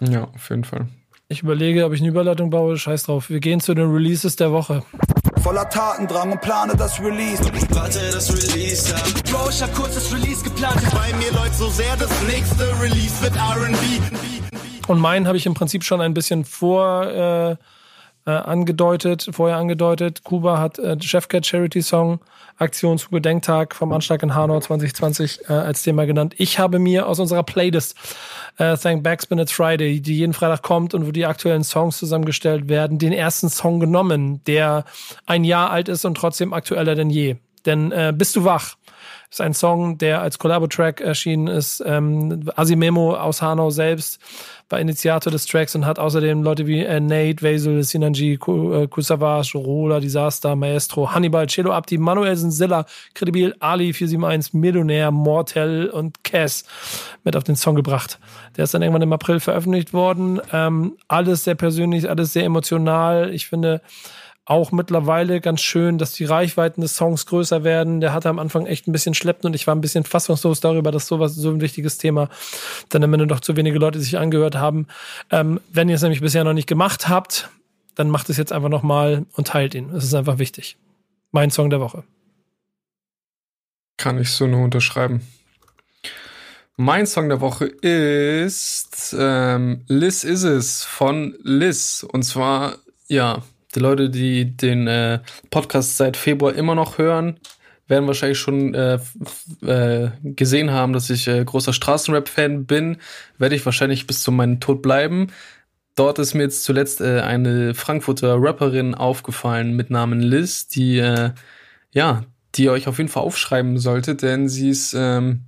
[0.00, 0.88] Ja, auf jeden Fall.
[1.28, 2.78] Ich überlege, ob ich eine Überleitung baue.
[2.78, 3.30] Scheiß drauf.
[3.30, 4.82] Wir gehen zu den Releases der Woche.
[5.42, 7.42] Voller Tatendrang und plane das Release.
[7.70, 9.02] Warte, das Release ab.
[9.30, 10.80] Bro, ich hab kurz das Release geplant.
[10.92, 14.65] Bei mir läuft so sehr, das nächste Release wird R&B.
[14.86, 17.56] Und meinen habe ich im Prinzip schon ein bisschen vor äh,
[18.26, 20.22] äh, angedeutet, vorher angedeutet.
[20.24, 22.20] Kuba hat äh, Chefcat Charity Song
[22.58, 26.34] Aktion zu Gedenktag vom Anschlag in Hanau 2020 äh, als Thema genannt.
[26.38, 27.96] Ich habe mir aus unserer Playlist
[28.58, 32.68] äh, Thank Backspin It's Friday, die jeden Freitag kommt und wo die aktuellen Songs zusammengestellt
[32.68, 34.84] werden, den ersten Song genommen, der
[35.26, 37.36] ein Jahr alt ist und trotzdem aktueller denn je.
[37.66, 38.76] Denn äh, Bist du wach?
[39.30, 41.82] Ist ein Song, der als Collabo-Track erschienen ist.
[41.84, 44.20] Ähm, Asimemo aus Hanau selbst
[44.68, 49.56] war Initiator des Tracks und hat außerdem Leute wie äh, Nate, Vasil, Sinanji, äh, Kusavage,
[49.56, 56.64] Rola, Disaster, Maestro, Hannibal, Celo Abdi, Manuelsen, Silla, Credibil, Ali 471, Millionär, Mortel und Cass
[57.22, 58.18] mit auf den Song gebracht.
[58.56, 60.40] Der ist dann irgendwann im April veröffentlicht worden.
[60.52, 63.32] Ähm, alles sehr persönlich, alles sehr emotional.
[63.32, 63.80] Ich finde,
[64.46, 68.00] auch mittlerweile ganz schön, dass die Reichweiten des Songs größer werden.
[68.00, 70.92] Der hatte am Anfang echt ein bisschen schleppen und ich war ein bisschen fassungslos darüber,
[70.92, 72.30] dass sowas so ein wichtiges Thema
[72.88, 74.86] dann am Ende doch zu wenige Leute sich angehört haben.
[75.30, 77.50] Ähm, wenn ihr es nämlich bisher noch nicht gemacht habt,
[77.96, 79.90] dann macht es jetzt einfach nochmal und teilt ihn.
[79.90, 80.76] Es ist einfach wichtig.
[81.32, 82.04] Mein Song der Woche.
[83.96, 85.22] Kann ich so nur unterschreiben.
[86.76, 92.06] Mein Song der Woche ist ähm, Liz Is Es von Liz.
[92.08, 92.76] Und zwar,
[93.08, 93.42] ja,
[93.76, 95.20] die Leute, die den äh,
[95.50, 97.38] Podcast seit Februar immer noch hören,
[97.88, 98.98] werden wahrscheinlich schon äh,
[99.62, 102.96] äh, gesehen haben, dass ich äh, großer Straßenrap-Fan bin.
[103.38, 105.28] Werde ich wahrscheinlich bis zu meinem Tod bleiben.
[105.94, 111.30] Dort ist mir jetzt zuletzt äh, eine Frankfurter Rapperin aufgefallen mit Namen Liz, die äh,
[111.92, 112.24] ja,
[112.54, 115.42] die ihr euch auf jeden Fall aufschreiben solltet, denn sie ist, ähm,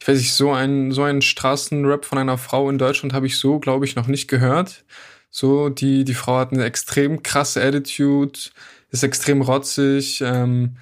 [0.00, 3.38] ich weiß nicht, so ein so ein Straßenrap von einer Frau in Deutschland habe ich
[3.38, 4.84] so, glaube ich, noch nicht gehört.
[5.30, 8.38] So, die, die Frau hat eine extrem krasse Attitude,
[8.90, 10.76] ist extrem rotzig, ähm,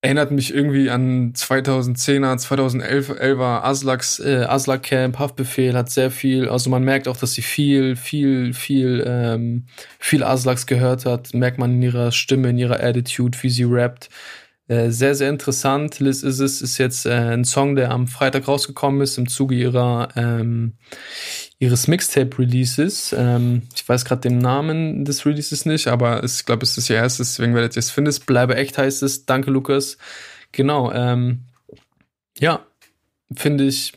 [0.00, 6.70] erinnert mich irgendwie an 2010er, 2011er Aslaks, äh, Aslak Camp, Haftbefehl, hat sehr viel, also
[6.70, 9.66] man merkt auch, dass sie viel, viel, viel, ähm,
[9.98, 14.08] viel Aslaks gehört hat, merkt man in ihrer Stimme, in ihrer Attitude, wie sie rappt.
[14.68, 15.98] Äh, sehr, sehr interessant.
[15.98, 19.54] Liz Is Es ist jetzt äh, ein Song, der am Freitag rausgekommen ist im Zuge
[19.54, 20.74] ihrer, ähm,
[21.58, 23.14] ihres Mixtape-Releases.
[23.16, 26.96] Ähm, ich weiß gerade den Namen des Releases nicht, aber ich glaube, es ist ihr
[26.96, 28.14] erstes, deswegen werdet ihr es finden.
[28.26, 29.24] Bleibe echt heißt es.
[29.24, 29.96] Danke, Lukas.
[30.52, 30.92] Genau.
[30.92, 31.46] Ähm,
[32.38, 32.66] ja,
[33.34, 33.94] finde ich,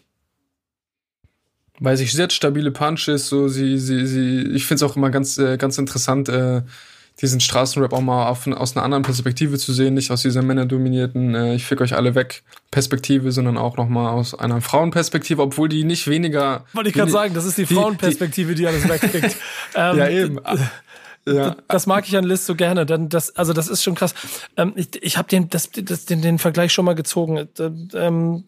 [1.80, 3.28] weiß ich, sehr stabile Punches.
[3.28, 6.62] So, sie, sie, sie, ich finde es auch immer ganz, äh, ganz interessant, äh,
[7.20, 11.36] diesen Straßenrap auch mal auf, aus einer anderen Perspektive zu sehen, nicht aus dieser männerdominierten,
[11.36, 15.70] äh, ich fick euch alle weg Perspektive, sondern auch noch mal aus einer Frauenperspektive, obwohl
[15.70, 16.66] die nicht weniger.
[16.74, 19.36] Wollte ich gerade sagen, das ist die, die Frauenperspektive, die, die alles wegkriegt.
[19.76, 20.40] ähm, ja, eben.
[21.28, 21.56] Ja.
[21.68, 22.86] Das mag ich an Liz so gerne.
[22.86, 24.16] Dann das, also das ist schon krass.
[24.58, 27.48] Ähm, ich ich habe den, das, das, den, den Vergleich schon mal gezogen.
[27.94, 28.44] Ähm,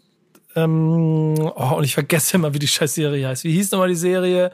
[0.55, 3.43] ähm, oh, und ich vergesse immer, wie die scheiß Serie heißt.
[3.43, 4.51] Wie hieß nochmal die Serie?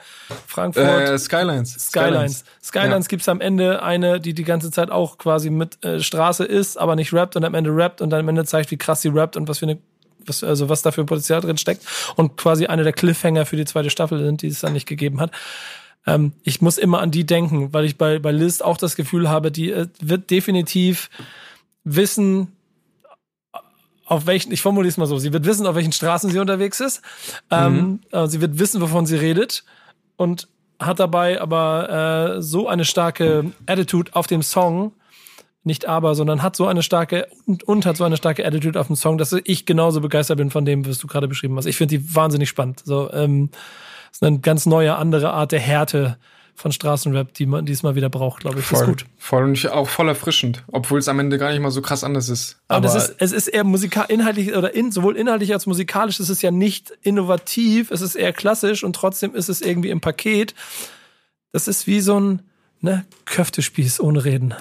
[0.47, 0.85] Frankfurt.
[0.85, 1.73] Äh, Skylines.
[1.73, 2.45] Skylines.
[2.63, 3.09] Skylines, ja.
[3.09, 6.95] gibt's am Ende eine, die die ganze Zeit auch quasi mit äh, Straße ist, aber
[6.95, 9.35] nicht rappt und am Ende rappt und dann am Ende zeigt, wie krass sie rappt
[9.35, 9.77] und was für eine
[10.25, 11.85] was, also was da für Potenzial drin steckt
[12.15, 15.19] und quasi eine der Cliffhanger für die zweite Staffel sind, die es dann nicht gegeben
[15.19, 15.31] hat.
[16.05, 19.29] Ähm, ich muss immer an die denken, weil ich bei, bei Liz auch das Gefühl
[19.29, 21.09] habe, die äh, wird definitiv
[21.83, 22.55] wissen,
[24.10, 26.80] auf welchen, ich formuliere es mal so, sie wird wissen, auf welchen Straßen sie unterwegs
[26.80, 27.01] ist.
[27.51, 27.99] Ähm, mhm.
[28.12, 29.64] Ähm, sie wird wissen, wovon sie redet
[30.18, 30.47] und
[30.80, 34.93] hat dabei aber äh, so eine starke Attitude auf dem Song,
[35.64, 38.88] nicht aber, sondern hat so eine starke und, und hat so eine starke Attitude auf
[38.88, 41.68] dem Song, dass ich genauso begeistert bin von dem, was du gerade beschrieben hast.
[41.68, 42.82] Ich finde die wahnsinnig spannend.
[42.84, 43.51] So, ähm,
[44.12, 46.18] ist eine ganz neue, andere Art der Härte,
[46.60, 48.66] von Straßenrap, die man diesmal wieder braucht, glaube ich.
[48.66, 49.05] Voll, ist gut.
[49.18, 52.28] Voll und auch voll erfrischend, obwohl es am Ende gar nicht mal so krass anders
[52.28, 52.57] ist.
[52.68, 56.28] Aber, Aber ist, es ist eher musikal inhaltlich oder in, sowohl inhaltlich als musikalisch ist
[56.28, 60.53] es ja nicht innovativ, es ist eher klassisch und trotzdem ist es irgendwie im Paket.
[61.53, 62.41] Das ist wie so ein
[62.82, 64.53] ne, Köftespieß ohne Reden.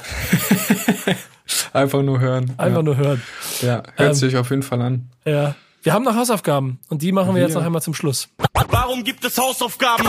[1.72, 2.54] Einfach nur hören.
[2.58, 2.82] Einfach ja.
[2.82, 3.22] nur hören.
[3.60, 5.10] Ja, hört Ähm, sich auf jeden Fall an.
[5.24, 5.56] Ja.
[5.82, 7.58] Wir haben noch Hausaufgaben und die machen wir jetzt Wir.
[7.60, 8.28] noch einmal zum Schluss.
[8.68, 10.06] Warum gibt es Hausaufgaben?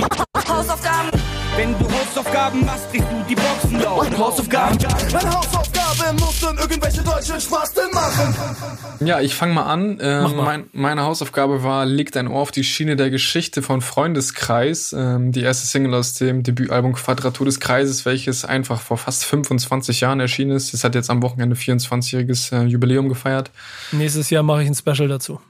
[0.48, 1.10] Hausaufgaben.
[1.60, 4.18] Wenn du Hausaufgaben machst, kriegst du die Boxen laut.
[4.18, 4.78] Hausaufgaben.
[5.12, 8.34] Meine Hausaufgabe muss dann irgendwelche deutschen Spasten machen.
[9.06, 9.98] Ja, ich fange mal an.
[10.00, 10.44] Ähm, Mach mal.
[10.46, 14.96] Mein, meine Hausaufgabe war, legt ein Ohr auf die Schiene der Geschichte von Freundeskreis.
[14.98, 20.00] Ähm, die erste Single aus dem Debütalbum Quadratur des Kreises, welches einfach vor fast 25
[20.00, 20.74] Jahren erschienen ist.
[20.74, 23.52] Es hat jetzt am Wochenende 24-jähriges äh, Jubiläum gefeiert.
[23.92, 25.42] Nächstes Jahr mache ich ein Special dazu.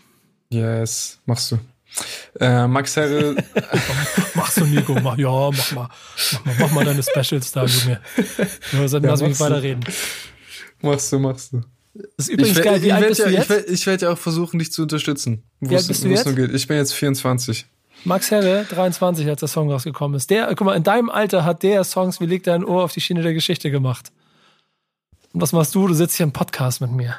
[0.50, 1.60] Yes, machst du.
[2.40, 3.36] Äh, Max Herre,
[4.36, 4.94] Machst du, Nico?
[5.02, 5.90] Mach, ja, mach mal.
[6.32, 8.00] Mach mal, mach mal deine Specials da, Junge.
[8.72, 9.46] Nur, lass mich machst du.
[9.46, 9.84] weiterreden.
[10.82, 11.62] machst du, machst du.
[12.18, 12.82] Das ist übrigens ich geil.
[12.82, 13.86] Wie ich alt bist ja, du Ich jetzt?
[13.86, 15.44] werde ich ja auch versuchen, dich zu unterstützen.
[15.60, 16.26] Wie alt es- bist du wo es jetzt?
[16.28, 16.56] nur geht.
[16.56, 17.66] Ich bin jetzt 24.
[18.06, 20.30] Max Herre, 23, als der Song rausgekommen ist.
[20.30, 23.02] Der, guck mal, in deinem Alter hat der Songs wie legt dein Ohr auf die
[23.02, 24.12] Schiene der Geschichte gemacht.
[25.34, 25.88] Und was machst du?
[25.88, 27.16] Du sitzt hier im Podcast mit mir.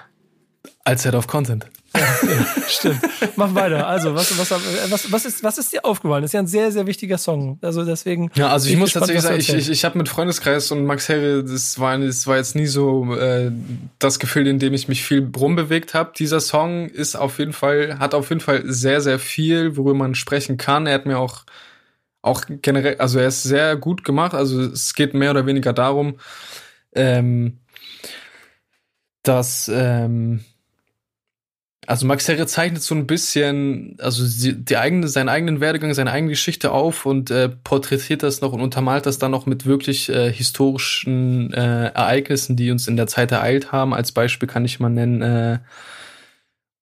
[0.84, 1.66] Als Head of Content.
[2.68, 3.00] Stimmt.
[3.36, 3.86] Mach weiter.
[3.86, 4.50] Also, was, was,
[4.90, 6.22] was, was, ist, was ist dir aufgefallen?
[6.22, 7.58] Das ist ja ein sehr, sehr wichtiger Song.
[7.62, 8.30] Also deswegen.
[8.34, 11.08] Ja, also ich muss gespannt, tatsächlich sagen, ich, ich, ich habe mit Freundeskreis und Max
[11.08, 13.50] Herre, das war, das war jetzt nie so äh,
[13.98, 16.12] das Gefühl, in dem ich mich viel rumbewegt habe.
[16.16, 20.14] Dieser Song ist auf jeden Fall, hat auf jeden Fall sehr, sehr viel, worüber man
[20.14, 20.86] sprechen kann.
[20.86, 21.44] Er hat mir auch,
[22.22, 24.34] auch generell, also er ist sehr gut gemacht.
[24.34, 26.18] Also es geht mehr oder weniger darum,
[26.94, 27.58] ähm,
[29.22, 30.44] dass ähm,
[31.90, 36.30] also Max Herre zeichnet so ein bisschen, also die eigene, seinen eigenen Werdegang, seine eigene
[36.30, 40.32] Geschichte auf und äh, porträtiert das noch und untermalt das dann noch mit wirklich äh,
[40.32, 43.92] historischen äh, Ereignissen, die uns in der Zeit ereilt haben.
[43.92, 45.58] Als Beispiel kann ich mal nennen, äh,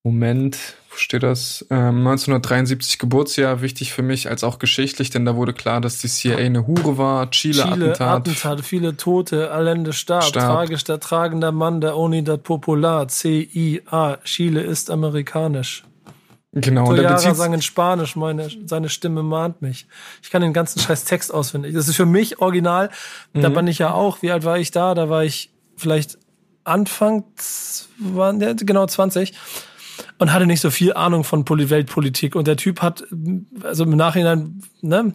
[0.03, 0.59] Moment,
[0.99, 1.67] steht das?
[1.71, 6.09] Ähm, 1973 Geburtsjahr, wichtig für mich als auch geschichtlich, denn da wurde klar, dass die
[6.09, 8.29] CIA eine Hure war, Chile, Chile-Attentat.
[8.29, 10.45] Attentat, viele Tote, Allende starb, Starb.
[10.45, 15.85] tragisch der tragende Mann der Unidad Popular, CIA, Chile ist amerikanisch.
[16.53, 19.87] Genau, und Toyara bezieht sang in Spanisch, meine, seine Stimme mahnt mich.
[20.23, 21.75] Ich kann den ganzen scheiß Text auswendig.
[21.75, 22.91] Das ist für mich original.
[23.35, 24.23] Da bin ich ja auch.
[24.23, 24.95] Wie alt war ich da?
[24.95, 26.19] Da war ich vielleicht
[26.65, 27.25] Anfang,
[27.99, 29.35] genau 20
[30.19, 32.35] und hatte nicht so viel Ahnung von Poli- Weltpolitik.
[32.35, 33.05] Und der Typ hat,
[33.63, 35.15] also im Nachhinein, ne,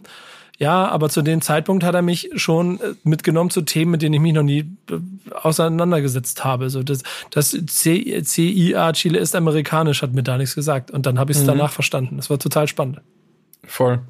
[0.58, 4.14] ja, aber zu dem Zeitpunkt hat er mich schon äh, mitgenommen zu Themen, mit denen
[4.14, 6.70] ich mich noch nie äh, auseinandergesetzt habe.
[6.70, 10.92] So das, das CIA Chile ist amerikanisch, hat mir da nichts gesagt.
[10.92, 12.16] Und dann habe ich es danach verstanden.
[12.18, 13.00] Das war total spannend.
[13.66, 14.00] Voll.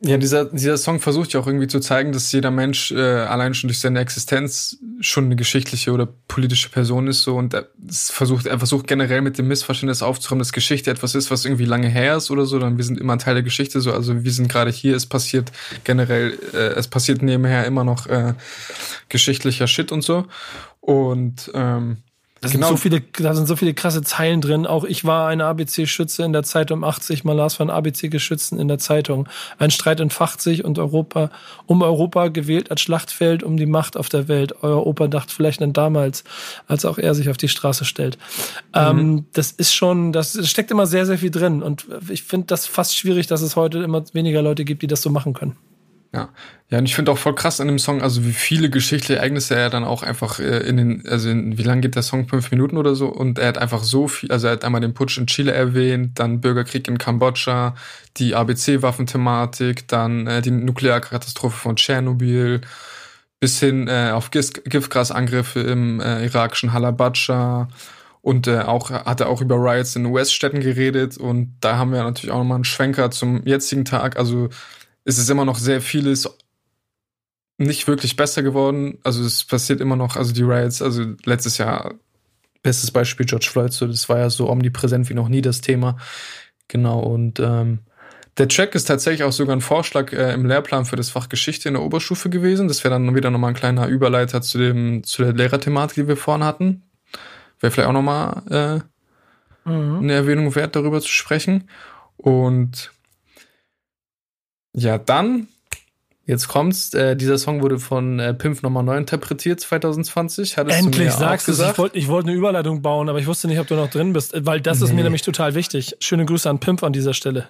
[0.00, 3.54] Ja, dieser, dieser Song versucht ja auch irgendwie zu zeigen, dass jeder Mensch äh, allein
[3.54, 7.34] schon durch seine Existenz schon eine geschichtliche oder politische Person ist so.
[7.34, 11.32] Und er es versucht, er versucht generell mit dem Missverständnis aufzuräumen, dass Geschichte etwas ist,
[11.32, 13.80] was irgendwie lange her ist oder so, dann wir sind immer ein Teil der Geschichte,
[13.80, 13.92] so.
[13.92, 15.50] Also wir sind gerade hier, es passiert
[15.82, 18.34] generell, äh, es passiert nebenher immer noch äh,
[19.08, 20.26] geschichtlicher Shit und so.
[20.80, 21.98] Und ähm,
[22.40, 24.66] Da sind, so viele, da sind so viele krasse Zeilen drin.
[24.66, 27.24] Auch ich war ein ABC-Schütze in der Zeit um 80.
[27.24, 29.28] Man las von ABC-Geschützen in der Zeitung.
[29.58, 31.30] Ein Streit entfacht sich und Europa,
[31.66, 34.54] um Europa gewählt als Schlachtfeld um die Macht auf der Welt.
[34.62, 36.22] Euer Opa dachte vielleicht an damals,
[36.68, 38.18] als auch er sich auf die Straße stellt.
[38.72, 41.62] Ähm, das ist schon, das es steckt immer sehr, sehr viel drin.
[41.62, 45.02] Und ich finde das fast schwierig, dass es heute immer weniger Leute gibt, die das
[45.02, 45.56] so machen können.
[46.14, 46.30] Ja,
[46.70, 49.54] ja, und ich finde auch voll krass an dem Song, also wie viele geschichtliche Ereignisse
[49.56, 52.26] er dann auch einfach äh, in den, also in, wie lang geht der Song?
[52.28, 53.08] Fünf Minuten oder so?
[53.08, 56.18] Und er hat einfach so viel, also er hat einmal den Putsch in Chile erwähnt,
[56.18, 57.74] dann Bürgerkrieg in Kambodscha,
[58.16, 62.62] die ABC-Waffenthematik, dann äh, die Nuklearkatastrophe von Tschernobyl,
[63.40, 67.68] bis hin äh, auf Gis- Giftgasangriffe im äh, irakischen Halabdscha.
[68.22, 71.16] Und äh, auch hat er auch über Riots in US-Städten geredet.
[71.18, 74.16] Und da haben wir natürlich auch nochmal einen Schwenker zum jetzigen Tag.
[74.18, 74.48] Also
[75.08, 76.28] es ist immer noch sehr vieles
[77.56, 78.98] nicht wirklich besser geworden.
[79.04, 81.94] Also es passiert immer noch, also die Riots, also letztes Jahr,
[82.62, 85.96] bestes Beispiel George Floyd, so das war ja so omnipräsent wie noch nie das Thema.
[86.68, 87.78] Genau, und ähm,
[88.36, 91.68] der Track ist tatsächlich auch sogar ein Vorschlag äh, im Lehrplan für das Fach Geschichte
[91.68, 92.68] in der Oberstufe gewesen.
[92.68, 96.18] Das wäre dann wieder nochmal ein kleiner Überleiter zu dem, zu der Lehrerthematik, die wir
[96.18, 96.82] vorhin hatten.
[97.60, 98.42] Wäre vielleicht auch nochmal
[99.64, 101.70] äh, eine Erwähnung wert, darüber zu sprechen.
[102.18, 102.92] Und
[104.78, 105.48] ja, dann,
[106.24, 110.56] jetzt kommt's, äh, dieser Song wurde von äh, Pimp Nummer 9 interpretiert 2020.
[110.56, 111.58] Hattest Endlich sagst du es.
[111.58, 111.78] Ich gesagt.
[111.78, 114.34] wollte ich wollte eine Überleitung bauen, aber ich wusste nicht, ob du noch drin bist,
[114.46, 115.02] weil das ist mir Nee.
[115.04, 115.96] nämlich total wichtig.
[116.00, 117.48] Schöne Grüße an Pimp an dieser Stelle.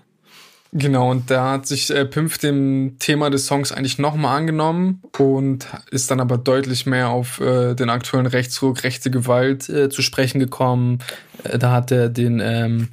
[0.73, 5.67] Genau, und da hat sich äh, Pimpf dem Thema des Songs eigentlich nochmal angenommen und
[5.91, 10.41] ist dann aber deutlich mehr auf äh, den aktuellen Rechtsruck, rechte Gewalt äh, zu sprechen
[10.41, 10.99] gekommen.
[11.45, 12.89] Äh, da hat er den ähm,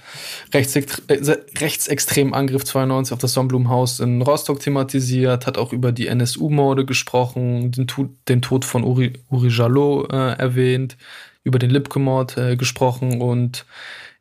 [0.53, 6.07] Rechtsextre äh, rechtsextremen Angriff 92 auf das Sonnenblumenhaus in Rostock thematisiert, hat auch über die
[6.07, 7.87] NSU-Morde gesprochen, den,
[8.29, 10.95] den, Tod von Uri, Uri Jalot äh, erwähnt,
[11.43, 13.65] über den Lipke-Mord gesprochen und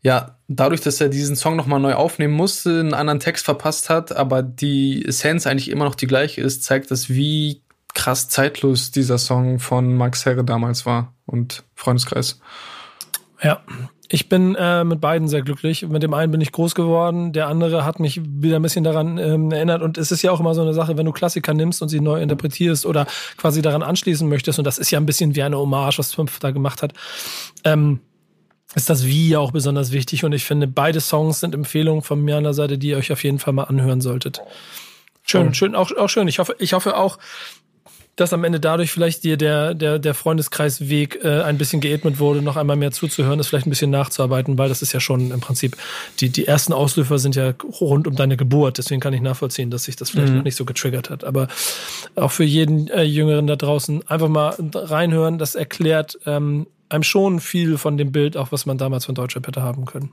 [0.05, 4.15] ja, dadurch, dass er diesen Song nochmal neu aufnehmen musste, einen anderen Text verpasst hat,
[4.15, 7.63] aber die Essenz eigentlich immer noch die gleiche ist, zeigt das, wie
[7.95, 12.39] krass zeitlos dieser Song von Max Herre damals war und Freundeskreis.
[13.43, 13.63] Ja,
[14.11, 15.89] ich bin äh, mit beiden sehr glücklich.
[15.89, 19.17] Mit dem einen bin ich groß geworden, der andere hat mich wieder ein bisschen daran
[19.17, 19.81] ähm, erinnert.
[19.81, 22.01] Und es ist ja auch immer so eine Sache, wenn du Klassiker nimmst und sie
[22.01, 23.07] neu interpretierst oder
[23.39, 26.39] quasi daran anschließen möchtest, und das ist ja ein bisschen wie eine Hommage, was Fünf
[26.41, 26.93] da gemacht hat.
[27.65, 28.01] Ähm,
[28.75, 32.23] ist das Wie ja auch besonders wichtig und ich finde, beide Songs sind Empfehlungen von
[32.23, 34.41] mir an der Seite, die ihr euch auf jeden Fall mal anhören solltet.
[35.23, 35.53] Schön, oh.
[35.55, 36.29] schön, auch, auch schön.
[36.29, 37.19] Ich hoffe, ich hoffe auch,
[38.17, 42.43] dass am Ende dadurch vielleicht dir der, der, der Freundeskreisweg äh, ein bisschen geebnet wurde,
[42.43, 45.41] noch einmal mehr zuzuhören, ist vielleicht ein bisschen nachzuarbeiten, weil das ist ja schon im
[45.41, 45.77] Prinzip,
[46.21, 49.85] die, die ersten Auslöfer sind ja rund um deine Geburt, deswegen kann ich nachvollziehen, dass
[49.85, 50.39] sich das vielleicht mhm.
[50.39, 51.25] noch nicht so getriggert hat.
[51.25, 51.49] Aber
[52.15, 57.41] auch für jeden äh, Jüngeren da draußen einfach mal reinhören, das erklärt ähm, einem schon
[57.41, 60.11] viel von dem Bild, auch was man damals von Deutschrap hätte haben können.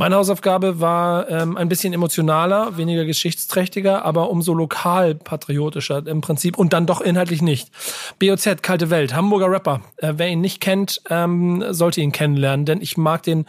[0.00, 6.72] Meine Hausaufgabe war ähm, ein bisschen emotionaler, weniger geschichtsträchtiger, aber umso lokalpatriotischer im Prinzip und
[6.72, 7.70] dann doch inhaltlich nicht.
[8.18, 9.82] BOZ, Kalte Welt, Hamburger Rapper.
[9.98, 13.44] Äh, wer ihn nicht kennt, ähm, sollte ihn kennenlernen, denn ich mag den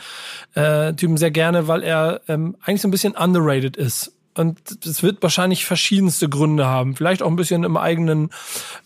[0.53, 4.11] äh, Typen sehr gerne, weil er ähm, eigentlich so ein bisschen underrated ist.
[4.37, 6.95] Und es wird wahrscheinlich verschiedenste Gründe haben.
[6.95, 8.29] Vielleicht auch ein bisschen im eigenen,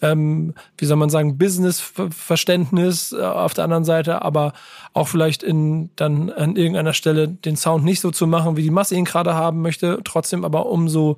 [0.02, 4.54] ähm, wie soll man sagen, Business-Verständnis äh, auf der anderen Seite, aber
[4.93, 8.72] auch vielleicht in dann an irgendeiner Stelle den Sound nicht so zu machen, wie die
[8.72, 11.18] Masse ihn gerade haben möchte, trotzdem aber umso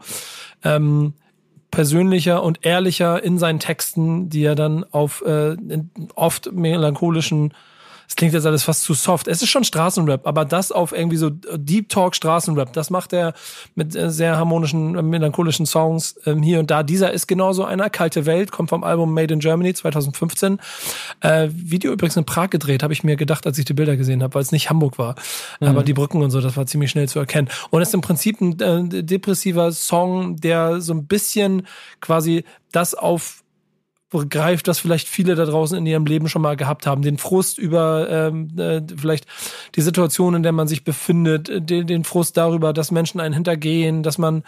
[0.64, 1.14] ähm,
[1.72, 5.56] persönlicher und ehrlicher in seinen Texten, die er dann auf äh,
[6.16, 7.54] oft melancholischen
[8.08, 9.28] es klingt jetzt alles fast zu soft.
[9.28, 13.34] Es ist schon Straßenrap, aber das auf irgendwie so Deep Talk Straßenrap, das macht er
[13.76, 16.84] mit äh, sehr harmonischen, äh, melancholischen Songs ähm, hier und da.
[16.84, 17.90] Dieser ist genauso einer.
[17.90, 20.60] Kalte Welt, kommt vom Album Made in Germany 2015.
[21.20, 24.24] Äh, Video übrigens in Prag gedreht, habe ich mir gedacht, als ich die Bilder gesehen
[24.24, 25.16] habe, weil es nicht Hamburg war.
[25.60, 25.68] Mhm.
[25.68, 27.50] Aber die Brücken und so, das war ziemlich schnell zu erkennen.
[27.72, 31.68] Und es ist im Prinzip ein äh, depressiver Song, der so ein bisschen
[32.00, 33.44] quasi das auf
[34.12, 37.02] greift, das vielleicht viele da draußen in ihrem Leben schon mal gehabt haben.
[37.02, 39.26] Den Frust über ähm, äh, vielleicht
[39.76, 43.34] die Situation, in der man sich befindet, äh, den, den Frust darüber, dass Menschen einen
[43.34, 44.44] hintergehen, dass man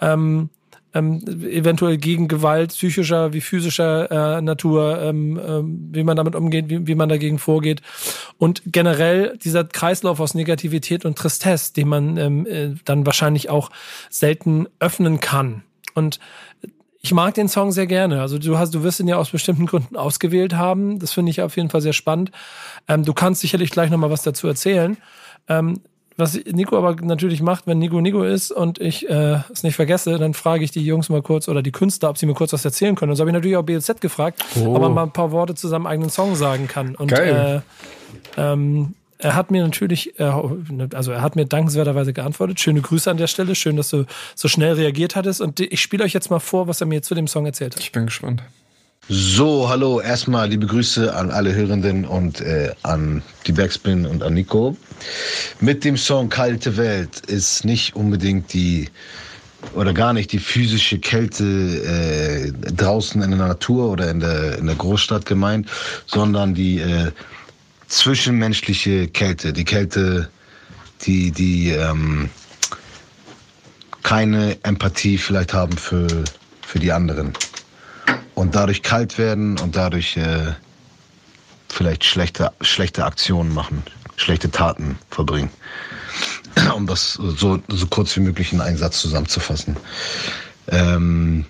[0.00, 0.50] ähm,
[0.94, 6.68] ähm, eventuell gegen Gewalt psychischer wie physischer äh, Natur, ähm, ähm, wie man damit umgeht,
[6.68, 7.82] wie, wie man dagegen vorgeht.
[8.38, 13.70] Und generell dieser Kreislauf aus Negativität und Tristesse, den man ähm, äh, dann wahrscheinlich auch
[14.08, 15.62] selten öffnen kann.
[15.94, 16.20] Und
[17.02, 18.20] ich mag den Song sehr gerne.
[18.20, 20.98] Also du hast, du wirst ihn ja aus bestimmten Gründen ausgewählt haben.
[20.98, 22.30] Das finde ich auf jeden Fall sehr spannend.
[22.88, 24.96] Ähm, du kannst sicherlich gleich noch mal was dazu erzählen.
[25.48, 25.80] Ähm,
[26.16, 30.18] was Nico aber natürlich macht, wenn Nico Nico ist und ich äh, es nicht vergesse,
[30.18, 32.64] dann frage ich die Jungs mal kurz oder die Künstler, ob sie mir kurz was
[32.64, 33.10] erzählen können.
[33.10, 34.74] Und so habe ich natürlich auch BLZ gefragt, oh.
[34.74, 36.94] ob man mal ein paar Worte zu seinem eigenen Song sagen kann.
[36.94, 37.62] Und Geil.
[38.36, 40.30] Äh, ähm, er hat mir natürlich, äh,
[40.94, 42.60] also er hat mir dankenswerterweise geantwortet.
[42.60, 43.54] Schöne Grüße an der Stelle.
[43.54, 44.04] Schön, dass du
[44.34, 45.40] so schnell reagiert hattest.
[45.40, 47.82] Und ich spiele euch jetzt mal vor, was er mir zu dem Song erzählt hat.
[47.82, 48.42] Ich bin gespannt.
[49.08, 54.34] So, hallo, erstmal liebe Grüße an alle Hörenden und äh, an die Backspin und an
[54.34, 54.76] Nico.
[55.58, 58.88] Mit dem Song Kalte Welt ist nicht unbedingt die
[59.74, 64.66] oder gar nicht die physische Kälte äh, draußen in der Natur oder in der, in
[64.66, 65.68] der Großstadt gemeint,
[66.06, 67.10] sondern die äh,
[67.90, 70.30] zwischenmenschliche Kälte, die Kälte,
[71.02, 72.30] die, die ähm,
[74.02, 76.24] keine Empathie vielleicht haben für,
[76.62, 77.32] für die anderen.
[78.34, 80.54] Und dadurch kalt werden und dadurch äh,
[81.68, 83.82] vielleicht schlechte, schlechte Aktionen machen,
[84.16, 85.50] schlechte Taten verbringen.
[86.74, 89.76] um das so, so kurz wie möglich in einen Satz zusammenzufassen.
[90.68, 91.44] Ähm,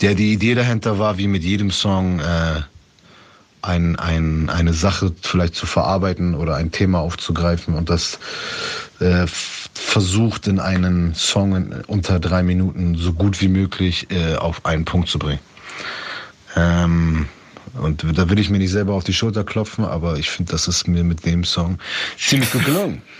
[0.00, 2.62] der, die Idee dahinter war, wie mit jedem Song, äh,
[3.62, 8.18] ein, ein, eine Sache vielleicht zu verarbeiten oder ein Thema aufzugreifen und das
[9.00, 9.26] äh,
[9.74, 14.84] versucht in einen Song in, unter drei Minuten so gut wie möglich äh, auf einen
[14.84, 15.40] Punkt zu bringen.
[16.56, 17.28] Ähm,
[17.80, 20.68] und da will ich mir nicht selber auf die Schulter klopfen, aber ich finde, das
[20.68, 21.78] ist mir mit dem Song
[22.18, 23.02] ziemlich gut gelungen.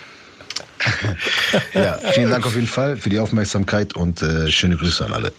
[1.75, 5.33] ja, vielen Dank auf jeden Fall für die Aufmerksamkeit und äh, schöne Grüße an alle.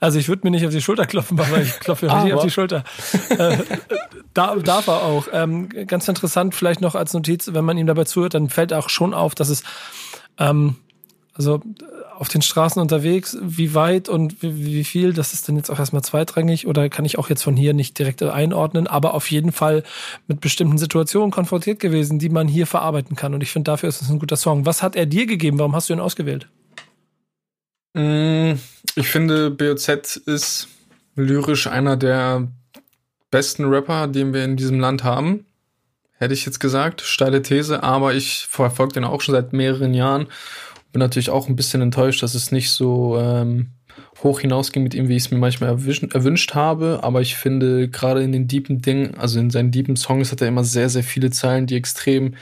[0.00, 2.50] Also ich würde mir nicht auf die Schulter klopfen, aber ich klopfe richtig auf die
[2.50, 2.84] Schulter.
[3.30, 3.58] Äh,
[4.34, 5.28] da, darf er auch.
[5.32, 8.88] Ähm, ganz interessant, vielleicht noch als Notiz, wenn man ihm dabei zuhört, dann fällt auch
[8.88, 9.62] schon auf, dass es
[10.38, 10.76] ähm,
[11.34, 11.62] Also
[12.18, 15.78] auf den Straßen unterwegs, wie weit und wie, wie viel, das ist dann jetzt auch
[15.78, 19.52] erstmal zweitrangig oder kann ich auch jetzt von hier nicht direkt einordnen, aber auf jeden
[19.52, 19.82] Fall
[20.26, 23.34] mit bestimmten Situationen konfrontiert gewesen, die man hier verarbeiten kann.
[23.34, 24.66] Und ich finde, dafür ist es ein guter Song.
[24.66, 25.58] Was hat er dir gegeben?
[25.58, 26.48] Warum hast du ihn ausgewählt?
[27.94, 28.52] Mm,
[28.94, 30.68] ich finde, BOZ ist
[31.14, 32.48] lyrisch einer der
[33.30, 35.46] besten Rapper, den wir in diesem Land haben.
[36.18, 37.02] Hätte ich jetzt gesagt.
[37.02, 40.28] Steile These, aber ich verfolge den auch schon seit mehreren Jahren
[40.92, 43.72] bin natürlich auch ein bisschen enttäuscht, dass es nicht so ähm,
[44.22, 47.00] hoch hinausging mit ihm, wie ich es mir manchmal erwünscht habe.
[47.02, 50.48] Aber ich finde, gerade in den deepen Dingen, also in seinen deepen Songs, hat er
[50.48, 52.34] immer sehr, sehr viele Zeilen, die extrem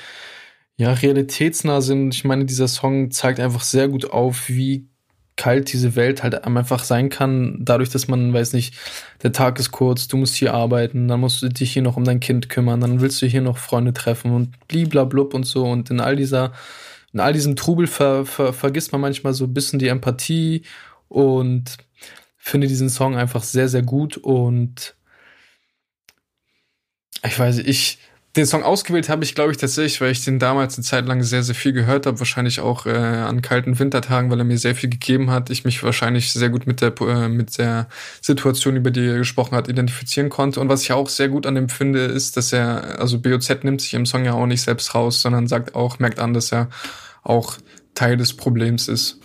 [0.76, 2.14] ja, realitätsnah sind.
[2.14, 4.88] Ich meine, dieser Song zeigt einfach sehr gut auf, wie
[5.36, 8.74] kalt diese Welt halt einfach sein kann, dadurch, dass man, weiß nicht,
[9.22, 12.04] der Tag ist kurz, du musst hier arbeiten, dann musst du dich hier noch um
[12.04, 15.90] dein Kind kümmern, dann willst du hier noch Freunde treffen und bliblablub und so und
[15.90, 16.52] in all dieser
[17.14, 20.62] in all diesem Trubel ver, ver, vergisst man manchmal so ein bisschen die Empathie
[21.08, 21.78] und
[22.36, 24.96] finde diesen Song einfach sehr, sehr gut und
[27.22, 27.98] ich weiß, ich
[28.36, 31.22] den Song ausgewählt habe ich, glaube ich, tatsächlich, weil ich den damals eine Zeit lang
[31.22, 32.18] sehr, sehr viel gehört habe.
[32.18, 35.50] Wahrscheinlich auch äh, an kalten Wintertagen, weil er mir sehr viel gegeben hat.
[35.50, 37.86] Ich mich wahrscheinlich sehr gut mit der, äh, mit der
[38.20, 40.58] Situation, über die er gesprochen hat, identifizieren konnte.
[40.58, 43.80] Und was ich auch sehr gut an dem finde, ist, dass er, also BOZ nimmt
[43.80, 46.68] sich im Song ja auch nicht selbst raus, sondern sagt auch, merkt an, dass er
[47.24, 47.56] auch
[47.94, 49.18] Teil des Problems ist.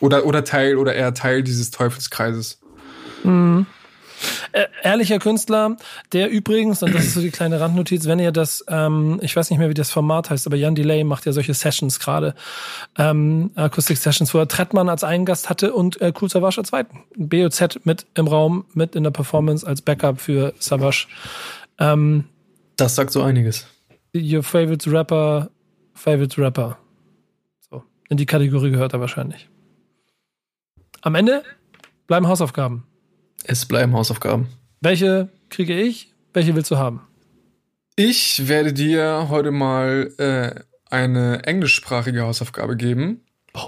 [0.00, 2.58] Oder, oder Teil, oder eher Teil dieses Teufelskreises.
[3.22, 3.66] Mhm.
[4.52, 5.76] Äh, ehrlicher Künstler,
[6.12, 9.50] der übrigens, und das ist so die kleine Randnotiz, wenn ihr das, ähm, ich weiß
[9.50, 12.34] nicht mehr, wie das Format heißt, aber Jan Delay macht ja solche Sessions gerade,
[12.98, 17.00] ähm, Akustik-Sessions, wo er Trettmann als einen Gast hatte und äh, Cool Savage als zweiten.
[17.16, 21.06] BOZ mit im Raum, mit in der Performance als Backup für Savage.
[21.78, 22.24] Ähm,
[22.76, 23.66] das sagt so einiges.
[24.14, 25.50] Your favorite rapper,
[25.94, 26.76] favorite rapper.
[28.10, 29.48] In die Kategorie gehört er wahrscheinlich.
[31.00, 31.44] Am Ende
[32.08, 32.84] bleiben Hausaufgaben.
[33.44, 34.48] Es bleiben Hausaufgaben.
[34.80, 36.12] Welche kriege ich?
[36.34, 37.02] Welche willst du haben?
[37.96, 43.22] Ich werde dir heute mal äh, eine englischsprachige Hausaufgabe geben.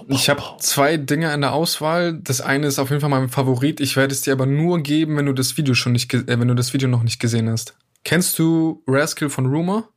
[0.09, 2.14] Ich habe zwei Dinge in der Auswahl.
[2.14, 3.80] Das eine ist auf jeden Fall mein Favorit.
[3.80, 6.49] Ich werde es dir aber nur geben, wenn du das Video schon nicht, äh, wenn
[6.49, 7.76] du das Video noch nicht gesehen hast.
[8.05, 9.88] Kennst du Rascal von Rumor?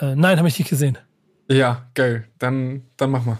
[0.00, 0.98] Äh, nein, habe ich nicht gesehen.
[1.48, 2.28] Ja, geil.
[2.38, 3.38] Dann, dann mach mal.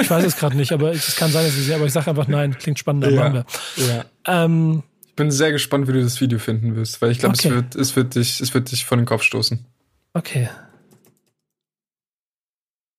[0.00, 2.10] ich weiß es gerade nicht, aber es kann sein, dass ich sehe, aber ich sage
[2.10, 3.10] einfach nein, klingt spannender.
[3.10, 3.44] Ja.
[3.76, 4.04] Ja.
[4.44, 7.48] Ähm, ich bin sehr gespannt, wie du das Video finden wirst, weil ich glaube, okay.
[7.48, 9.64] es, wird, es, wird dich, es wird dich vor den Kopf stoßen.
[10.12, 10.48] Okay.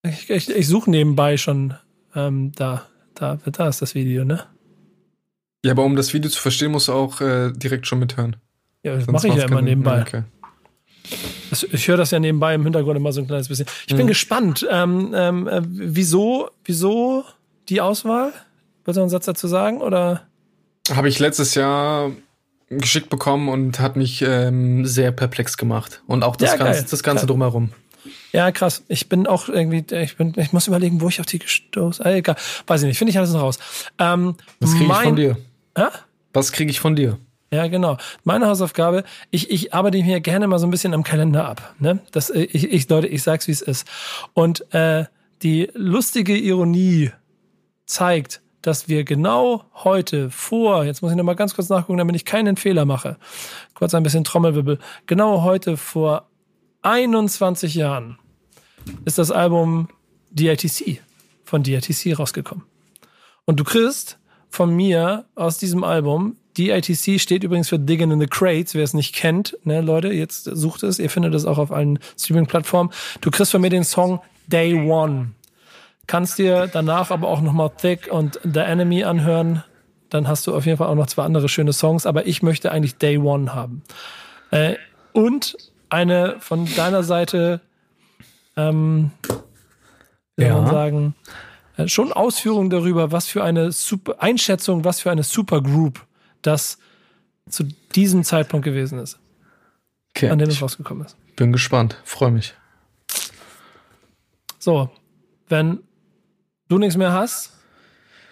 [0.04, 1.74] Ich, ich, ich suche nebenbei schon
[2.16, 3.38] ähm, da, da.
[3.38, 4.46] Da ist das Video, ne?
[5.64, 8.36] Ja, aber um das Video zu verstehen, musst du auch äh, direkt schon mithören.
[8.84, 10.02] Ja, das mache ich ja immer nebenbei.
[10.02, 10.24] Okay.
[11.64, 13.68] Ich höre das ja nebenbei im Hintergrund immer so ein kleines bisschen.
[13.88, 14.10] Ich bin mhm.
[14.10, 14.68] gespannt.
[14.70, 17.24] Ähm, ähm, äh, wieso, wieso
[17.70, 18.34] die Auswahl?
[18.84, 19.82] Willst du einen Satz dazu sagen?
[19.82, 20.28] Oder?
[20.94, 22.12] Habe ich letztes Jahr
[22.70, 26.02] geschickt bekommen und hat mich ähm, sehr perplex gemacht.
[26.08, 27.72] Und auch das, ja, Ganze, das Ganze drumherum.
[28.32, 28.84] Ja, krass.
[28.88, 32.06] Ich bin auch irgendwie, ich bin, ich muss überlegen, wo ich auf die gestoßen.
[32.06, 32.36] Ah, egal.
[32.68, 32.98] Weiß ich nicht.
[32.98, 33.60] Finde ich alles noch raus.
[33.98, 35.38] Ähm, Was kriege ich von dir?
[35.78, 35.86] Hä?
[36.34, 37.18] Was kriege ich von dir?
[37.52, 37.98] Ja, genau.
[38.24, 41.76] Meine Hausaufgabe, ich, ich arbeite mir gerne mal so ein bisschen am Kalender ab.
[41.80, 42.00] Ne?
[42.12, 43.88] Das, äh, ich, ich, Leute, ich sag's, wie es ist.
[44.34, 45.06] Und äh,
[45.42, 47.12] die lustige Ironie
[47.86, 52.26] zeigt, dass wir genau heute vor, jetzt muss ich nochmal ganz kurz nachgucken, damit ich
[52.26, 53.18] keinen Fehler mache.
[53.76, 54.80] Kurz ein bisschen Trommelwirbel.
[55.06, 56.28] Genau heute vor
[56.82, 58.18] 21 Jahren
[59.06, 59.88] ist das Album
[60.32, 61.02] DITC
[61.44, 62.66] von DITC rausgekommen.
[63.46, 64.18] Und du kriegst
[64.50, 68.94] von mir aus diesem Album DITC steht übrigens für Digging in the Crates, wer es
[68.94, 72.92] nicht kennt, ne, Leute, jetzt sucht es, ihr findet es auch auf allen Streaming-Plattformen.
[73.22, 75.32] Du kriegst von mir den Song Day One.
[76.08, 79.64] Kannst dir danach aber auch nochmal Thick und The Enemy anhören.
[80.10, 82.72] Dann hast du auf jeden Fall auch noch zwei andere schöne Songs, aber ich möchte
[82.72, 83.82] eigentlich Day One haben.
[84.52, 84.76] Äh,
[85.14, 85.58] und
[85.90, 87.62] eine von deiner Seite,
[88.56, 89.12] ähm,
[90.38, 90.54] ja.
[90.54, 91.16] man sagen,
[91.78, 96.06] äh, schon Ausführungen darüber, was für eine super Einschätzung, was für eine Supergroup
[96.48, 96.78] das
[97.50, 99.20] zu diesem Zeitpunkt gewesen ist.
[100.16, 100.30] Okay.
[100.30, 101.18] An dem es rausgekommen ist.
[101.36, 102.54] Bin gespannt, freue mich.
[104.60, 104.90] So,
[105.50, 105.80] wenn
[106.70, 107.52] du nichts mehr hast,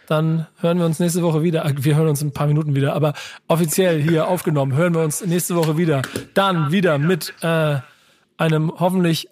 [0.07, 1.72] dann hören wir uns nächste Woche wieder.
[1.78, 3.14] Wir hören uns in ein paar Minuten wieder, aber
[3.47, 6.01] offiziell hier aufgenommen, hören wir uns nächste Woche wieder.
[6.34, 7.80] Dann wieder mit äh,
[8.38, 9.29] einem hoffentlich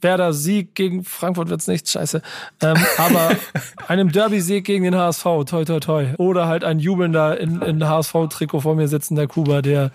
[0.00, 2.22] Werder Sieg gegen Frankfurt wird's nicht, scheiße.
[2.62, 3.36] Ähm, aber
[3.88, 6.06] einem Derby-Sieg gegen den HSV, toi toi toi.
[6.18, 9.90] Oder halt ein jubelnder in, in HSV-Trikot vor mir sitzender Kuba, der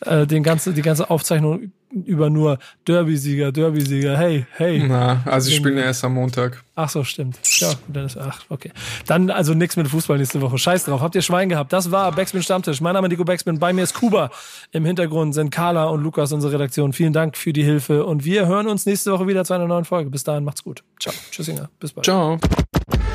[0.00, 1.72] äh, den ganze, die ganze Aufzeichnung
[2.04, 4.16] über nur Derby-Sieger, Derby-Sieger.
[4.16, 4.82] Hey, hey.
[4.86, 6.62] Na, also ich spiele ja erst am Montag.
[6.76, 7.38] Ach so, stimmt.
[7.60, 8.72] Ja, dann ist, ach, okay.
[9.06, 10.58] Dann also nichts mit Fußball nächste Woche.
[10.58, 11.00] Scheiß drauf.
[11.00, 11.72] Habt ihr Schwein gehabt?
[11.72, 12.80] Das war Backspin Stammtisch.
[12.80, 13.58] Mein Name ist Nico Backspin.
[13.58, 14.30] Bei mir ist Kuba.
[14.72, 16.92] Im Hintergrund sind Carla und Lukas, unsere Redaktion.
[16.92, 18.04] Vielen Dank für die Hilfe.
[18.04, 20.10] Und wir hören uns nächste Woche wieder zu einer neuen Folge.
[20.10, 20.82] Bis dahin, macht's gut.
[20.98, 21.14] Ciao.
[21.30, 21.68] Tschüss, Inga.
[21.78, 22.06] Bis bald.
[22.06, 22.38] Ciao.